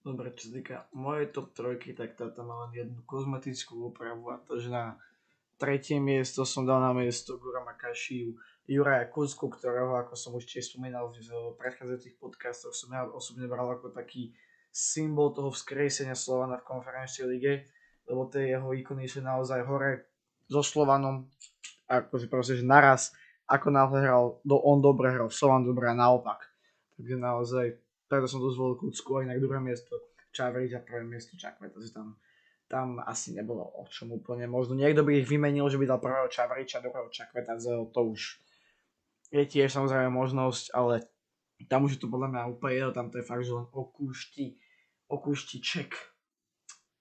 Dobre, 0.07 0.31
čo 0.39 0.49
sa 0.49 0.53
týka 0.55 0.77
mojej 0.95 1.35
top 1.35 1.51
trojky, 1.53 1.91
tak 1.99 2.15
táto 2.15 2.47
má 2.47 2.71
len 2.71 2.87
jednu 2.87 3.03
kozmetickú 3.03 3.91
úpravu 3.91 4.31
a 4.31 4.39
to, 4.47 4.63
že 4.63 4.71
na 4.71 4.95
tretie 5.59 5.99
miesto 5.99 6.47
som 6.47 6.63
dal 6.63 6.79
na 6.79 6.95
miesto 6.95 7.37
Gurama 7.37 7.75
Kašiu 7.75 8.39
Juraja 8.69 9.11
Kuzku, 9.11 9.51
ktorého, 9.51 9.99
ako 9.99 10.15
som 10.15 10.37
už 10.39 10.47
tiež 10.47 10.71
spomínal 10.71 11.11
v 11.11 11.57
predchádzajúcich 11.59 12.21
podcastoch, 12.21 12.77
som 12.77 12.95
ja 12.95 13.09
osobne 13.11 13.51
bral 13.51 13.67
ako 13.67 13.91
taký 13.91 14.37
symbol 14.69 15.33
toho 15.33 15.51
vzkriesenia 15.51 16.15
Slovana 16.15 16.61
v 16.61 16.69
konferenčnej 16.69 17.27
lige, 17.27 17.53
lebo 18.07 18.29
tie 18.29 18.55
jeho 18.55 18.69
výkony 18.69 19.09
sú 19.09 19.25
naozaj 19.25 19.65
hore 19.65 20.13
so 20.47 20.61
Slovanom, 20.61 21.27
akože 21.89 22.29
proste, 22.29 22.61
že 22.61 22.65
naraz, 22.65 23.17
ako 23.49 23.73
náhle 23.73 23.99
hral, 24.05 24.25
do, 24.45 24.61
on 24.61 24.85
dobre 24.85 25.11
hral, 25.11 25.33
Slovan 25.33 25.65
dobre 25.65 25.89
a 25.89 25.97
naopak. 25.97 26.45
Takže 27.01 27.17
naozaj, 27.17 27.67
preto 28.05 28.29
som 28.29 28.45
to 28.45 28.53
zvolil 28.53 28.77
Kucku, 28.77 29.25
aj 29.25 29.33
na 29.33 29.35
druhé 29.41 29.65
miesto 29.65 29.97
Čavrič 30.37 30.77
a 30.77 30.85
prvé 30.85 31.09
miesto 31.09 31.35
Čakve, 31.41 31.73
to 31.73 31.81
si 31.81 31.89
tam 31.89 32.21
tam 32.69 33.01
asi 33.01 33.33
nebolo 33.33 33.65
o 33.65 33.89
čom 33.89 34.13
úplne. 34.13 34.45
Možno 34.45 34.77
niekto 34.77 35.01
by 35.03 35.25
ich 35.25 35.27
vymenil, 35.27 35.73
že 35.73 35.81
by 35.81 35.89
dal 35.89 36.01
prvého 36.01 36.29
Čavriča, 36.29 36.85
druhého 36.85 37.09
Čakvetadzeho, 37.09 37.89
to 37.91 38.01
už 38.13 38.37
je 39.33 39.45
tiež 39.45 39.73
samozrejme 39.73 40.13
možnosť, 40.13 40.77
ale 40.77 41.09
tam 41.67 41.89
už 41.89 41.97
je 41.97 42.01
to 42.05 42.13
podľa 42.13 42.29
mňa 42.31 42.43
úplne 42.53 42.75
jedno, 42.77 42.93
tam 42.95 43.09
to 43.09 43.19
je 43.19 43.27
fakt, 43.27 43.45
že 43.45 43.57
len 43.57 43.67
okúšti, 43.73 44.61
okúšti 45.09 45.59
ček. 45.65 45.97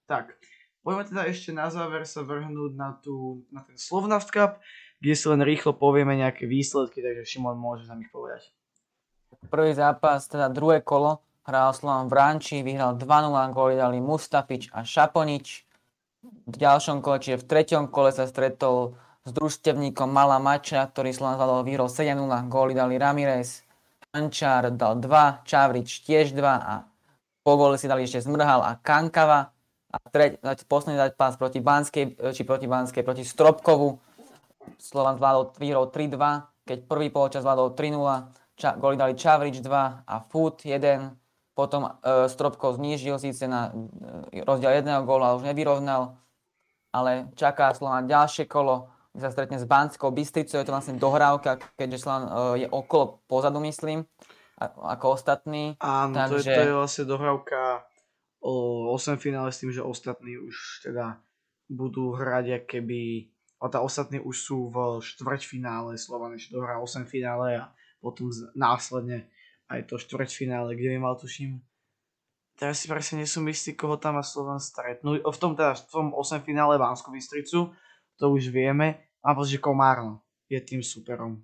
Tak, 0.07 0.39
poďme 0.81 1.03
teda 1.03 1.23
ešte 1.27 1.51
na 1.51 1.67
záver 1.67 2.07
sa 2.07 2.23
vrhnúť 2.23 2.71
na, 2.73 2.95
tú, 2.97 3.43
na 3.51 3.61
ten 3.61 3.75
Slovnaft 3.75 4.31
Cup, 4.31 4.63
kde 5.03 5.13
si 5.13 5.25
len 5.27 5.43
rýchlo 5.43 5.75
povieme 5.75 6.15
nejaké 6.15 6.47
výsledky, 6.47 7.03
takže 7.03 7.27
Šimon 7.27 7.59
môže 7.59 7.85
nám 7.85 8.01
ich 8.01 8.09
povedať. 8.09 8.49
Prvý 9.51 9.75
zápas, 9.75 10.25
teda 10.25 10.47
druhé 10.47 10.79
kolo, 10.79 11.26
hral 11.47 11.71
Slovan 11.71 12.11
v 12.11 12.13
Ranči, 12.19 12.59
vyhral 12.59 12.99
2-0, 12.99 13.55
góly 13.55 13.79
dali 13.79 14.03
Mustafič 14.03 14.67
a 14.75 14.83
Šaponič. 14.83 15.63
V 16.43 16.55
ďalšom 16.59 16.99
kole, 16.99 17.23
čiže 17.23 17.39
v 17.39 17.47
treťom 17.47 17.83
kole 17.87 18.11
sa 18.11 18.27
stretol 18.27 18.99
s 19.23 19.31
družstevníkom 19.31 20.11
Mala 20.11 20.43
Mača, 20.43 20.83
ktorý 20.83 21.15
Slovan 21.15 21.39
zvládol 21.39 21.63
vyhral 21.63 21.87
7-0, 21.87 22.51
góly 22.51 22.75
dali 22.75 22.99
Ramirez, 22.99 23.63
Ančár 24.11 24.75
dal 24.75 24.99
2, 24.99 25.47
Čavrič 25.47 26.03
tiež 26.03 26.35
2 26.35 26.43
a 26.43 26.83
po 27.47 27.55
góle 27.55 27.79
si 27.79 27.87
dali 27.87 28.03
ešte 28.03 28.27
Zmrhal 28.27 28.59
a 28.59 28.75
Kankava. 28.83 29.55
A 29.87 30.03
treť, 30.03 30.43
posledný 30.67 30.99
pás 31.15 31.39
proti 31.39 31.63
Banskej, 31.63 32.35
či 32.35 32.43
proti 32.43 32.67
Banskej, 32.67 33.07
proti 33.07 33.23
Stropkovu. 33.23 33.95
Slovan 34.75 35.15
zvládol, 35.15 35.55
vyhral 35.55 35.87
3-2, 35.95 36.67
keď 36.67 36.77
prvý 36.91 37.07
poločas 37.07 37.47
zvládol 37.47 37.71
3-0, 37.71 38.35
Ča, 38.57 38.73
góly 38.73 38.97
dali 38.97 39.13
Čavrič 39.13 39.61
2 39.61 40.09
a 40.09 40.15
Foot 40.27 40.65
1, 40.65 41.26
potom 41.57 41.89
e, 41.89 42.29
Stropkov 42.29 42.77
znížil 42.77 43.17
síce 43.17 43.49
na 43.49 43.73
e, 44.29 44.45
rozdiel 44.45 44.77
jedného 44.77 45.01
góla, 45.01 45.33
už 45.33 45.49
nevyrovnal, 45.49 46.21
ale 46.93 47.33
čaká 47.33 47.73
Slovan 47.73 48.05
ďalšie 48.05 48.45
kolo, 48.45 48.93
kde 49.09 49.25
sa 49.25 49.33
stretne 49.33 49.57
s 49.57 49.65
Banskou 49.65 50.13
Bystricou, 50.13 50.61
je 50.61 50.67
to 50.69 50.75
vlastne 50.77 51.01
dohrávka, 51.01 51.57
keďže 51.73 52.05
Slovan 52.05 52.25
e, 52.29 52.31
je 52.61 52.67
okolo 52.69 53.25
pozadu, 53.25 53.57
myslím, 53.65 54.05
ako 54.61 55.17
ostatní. 55.17 55.73
Áno, 55.81 56.13
takže... 56.13 56.45
to, 56.45 56.53
je, 56.53 56.57
to 56.61 56.61
je 56.61 56.77
vlastne 56.77 57.05
dohrávka 57.09 57.89
o 58.37 58.53
8 58.93 59.17
finále 59.17 59.49
s 59.49 59.57
tým, 59.57 59.73
že 59.73 59.81
ostatní 59.81 60.37
už 60.37 60.85
teda 60.85 61.17
budú 61.65 62.13
hrať 62.13 62.69
keby 62.69 63.33
a 63.57 63.65
tá 63.73 63.81
ostatní 63.81 64.21
už 64.21 64.37
sú 64.37 64.69
v 64.69 65.01
štvrťfinále, 65.01 65.97
Slovan 65.97 66.37
ešte 66.37 66.53
dohrá 66.53 66.77
8 66.77 67.09
finále 67.09 67.57
a 67.57 67.73
potom 67.97 68.29
následne 68.53 69.25
aj 69.67 69.87
to 69.87 69.99
štvrťfinále, 69.99 70.75
kde 70.75 70.95
by 70.95 70.97
mal 70.99 71.15
tuším 71.15 71.61
teraz 72.57 72.81
si 72.81 72.89
presne 72.89 73.21
nie 73.21 73.29
som 73.29 73.45
istý, 73.45 73.77
koho 73.77 74.01
tam 74.01 74.17
má 74.17 74.25
Slovan 74.25 74.57
stretnúť. 74.57 75.21
V 75.21 75.37
tom 75.37 75.53
teda, 75.53 75.77
v 75.77 75.85
tom 75.87 76.05
8 76.11 76.41
finále 76.41 76.81
Banskú 76.81 77.13
Bystricu, 77.13 77.71
to 78.17 78.25
už 78.33 78.49
vieme. 78.49 79.05
A 79.21 79.37
že 79.45 79.61
Komárno 79.61 80.25
je 80.49 80.57
tým 80.59 80.81
superom. 80.81 81.37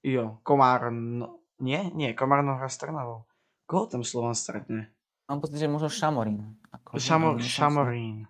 Jo, 0.00 0.40
Komárno. 0.40 1.44
Nie, 1.60 1.92
nie, 1.92 2.16
Komárno 2.16 2.56
hrá 2.56 2.72
s 2.72 2.80
Trnavou. 2.80 3.28
Koho 3.68 3.84
tam 3.86 4.00
Slovan 4.00 4.32
stretne? 4.32 4.88
Mám 5.28 5.44
pocit, 5.44 5.60
že 5.60 5.70
možno 5.70 5.92
Šamorín. 5.92 6.56
Ako 6.72 6.98
Šamo, 6.98 7.38
Šamorín. 7.38 8.26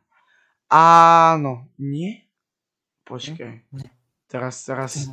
Áno, 0.69 1.71
nie? 1.79 2.27
Počkaj. 3.07 3.71
Nie. 3.73 3.89
Teraz, 4.27 4.67
teraz... 4.67 5.09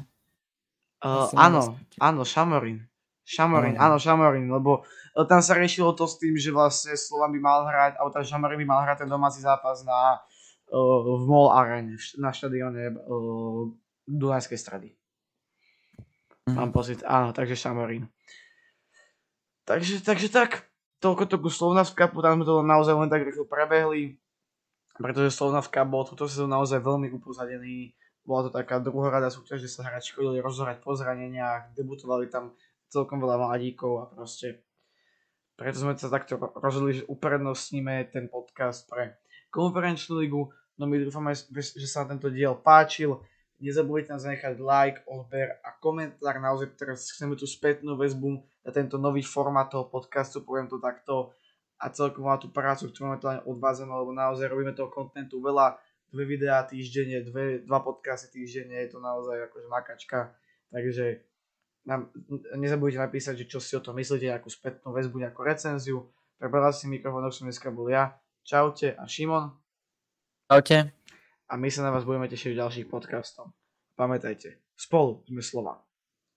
Uh, 0.98 1.30
áno, 1.38 1.78
áno, 2.02 2.22
Šamorín. 2.26 2.90
Šamorín, 3.28 3.76
no. 3.76 3.84
áno, 3.84 3.96
Šamorín, 4.00 4.48
lebo 4.48 4.88
e, 5.12 5.28
tam 5.28 5.44
sa 5.44 5.60
riešilo 5.60 5.92
to 5.92 6.08
s 6.08 6.16
tým, 6.16 6.40
že 6.40 6.48
vlastne 6.56 6.96
Slovan 6.96 7.36
by 7.36 7.40
mal 7.44 7.60
hrať, 7.68 8.00
alebo 8.00 8.16
tá 8.16 8.24
Šamorín 8.24 8.56
by 8.64 8.68
mal 8.72 8.88
hrať 8.88 9.04
ten 9.04 9.10
domáci 9.12 9.44
zápas 9.44 9.84
na, 9.84 10.24
uh, 10.72 11.00
v 11.04 11.24
MOL 11.28 11.52
Arene, 11.52 12.00
na 12.16 12.32
štadióne 12.32 12.96
uh, 12.96 13.68
Dunajskej 14.08 14.56
strady. 14.56 14.90
Mm. 16.48 16.56
Mám 16.56 16.72
pocit, 16.72 17.04
áno, 17.04 17.36
takže 17.36 17.60
Šamorín. 17.60 18.08
Takže, 19.68 20.00
takže 20.00 20.32
tak, 20.32 20.72
toľko 21.04 21.28
to 21.28 21.36
ku 21.44 21.52
Slovnavská, 21.52 22.08
tam 22.08 22.40
sme 22.40 22.46
to 22.48 22.64
naozaj 22.64 22.96
len 22.96 23.12
tak 23.12 23.28
rýchlo 23.28 23.44
prebehli, 23.44 24.16
pretože 24.96 25.36
Slovnavská 25.36 25.84
bol 25.84 26.08
túto 26.08 26.32
sezónu 26.32 26.56
naozaj 26.56 26.80
veľmi 26.80 27.12
upozadený. 27.12 27.92
Bola 28.24 28.48
to 28.48 28.52
taká 28.56 28.80
druhorada 28.80 29.28
súťaž, 29.28 29.64
kde 29.64 29.72
sa 29.72 29.84
hráči 29.84 30.16
chodili 30.16 30.40
rozhrať 30.40 30.80
po 30.80 30.96
zraneniach, 30.96 31.76
debutovali 31.76 32.32
tam 32.32 32.56
celkom 32.88 33.20
veľa 33.20 33.38
mladíkov 33.40 33.92
a 34.02 34.06
proste 34.08 34.68
preto 35.58 35.82
sme 35.82 35.98
sa 35.98 36.14
takto 36.14 36.38
rozhodli, 36.62 37.02
že 37.02 37.10
uprednostníme 37.10 38.14
ten 38.14 38.30
podcast 38.30 38.86
pre 38.86 39.18
konferenčnú 39.50 40.22
ligu. 40.22 40.54
No 40.78 40.86
my 40.86 41.02
dúfame, 41.02 41.34
že 41.34 41.90
sa 41.90 42.06
tento 42.06 42.30
diel 42.30 42.54
páčil. 42.62 43.18
Nezabudnite 43.58 44.14
nás 44.14 44.22
zanechať 44.22 44.62
like, 44.62 45.02
odber 45.10 45.58
a 45.66 45.74
komentár. 45.82 46.38
Naozaj 46.38 46.78
teraz 46.78 47.10
chceme 47.10 47.34
tú 47.34 47.50
spätnú 47.50 47.98
väzbu 47.98 48.38
na 48.62 48.70
tento 48.70 49.02
nový 49.02 49.26
formát 49.26 49.66
toho 49.66 49.90
podcastu, 49.90 50.46
poviem 50.46 50.70
to 50.70 50.78
takto. 50.78 51.34
A 51.82 51.90
celkom 51.90 52.30
na 52.30 52.38
tú 52.38 52.54
prácu, 52.54 52.94
ktorú 52.94 53.18
to 53.18 53.34
odvádzame, 53.50 53.90
lebo 53.90 54.14
naozaj 54.14 54.54
robíme 54.54 54.78
toho 54.78 54.94
kontentu 54.94 55.42
veľa. 55.42 55.74
Dve 56.14 56.38
videá 56.38 56.62
týždenne, 56.70 57.26
dve, 57.26 57.66
dva 57.66 57.82
podcasty 57.82 58.30
týždenne, 58.30 58.78
je 58.78 58.94
to 58.94 59.02
naozaj 59.02 59.50
akože 59.50 59.68
makačka. 59.74 60.38
Takže 60.70 61.26
nám, 61.88 62.12
nezabudnite 62.60 63.00
napísať, 63.00 63.44
že 63.44 63.46
čo 63.48 63.60
si 63.64 63.74
o 63.80 63.82
tom 63.82 63.96
myslíte, 63.96 64.28
nejakú 64.28 64.52
spätnú 64.52 64.92
väzbu, 64.92 65.24
nejakú 65.24 65.42
recenziu. 65.48 66.12
Pre 66.38 66.52
si 66.76 66.86
mikrofónov 66.92 67.32
som 67.32 67.48
dneska 67.48 67.72
bol 67.72 67.88
ja. 67.88 68.20
Čaute 68.44 68.94
a 68.94 69.08
Šimon. 69.08 69.56
Čaute. 70.52 70.94
A 71.48 71.54
my 71.56 71.72
sa 71.72 71.88
na 71.88 71.96
vás 71.96 72.04
budeme 72.04 72.28
tešiť 72.28 72.54
v 72.54 72.60
ďalších 72.60 72.88
podcastov. 72.92 73.56
Pamätajte, 73.96 74.62
spolu 74.76 75.24
sme 75.26 75.40
slova. 75.40 75.87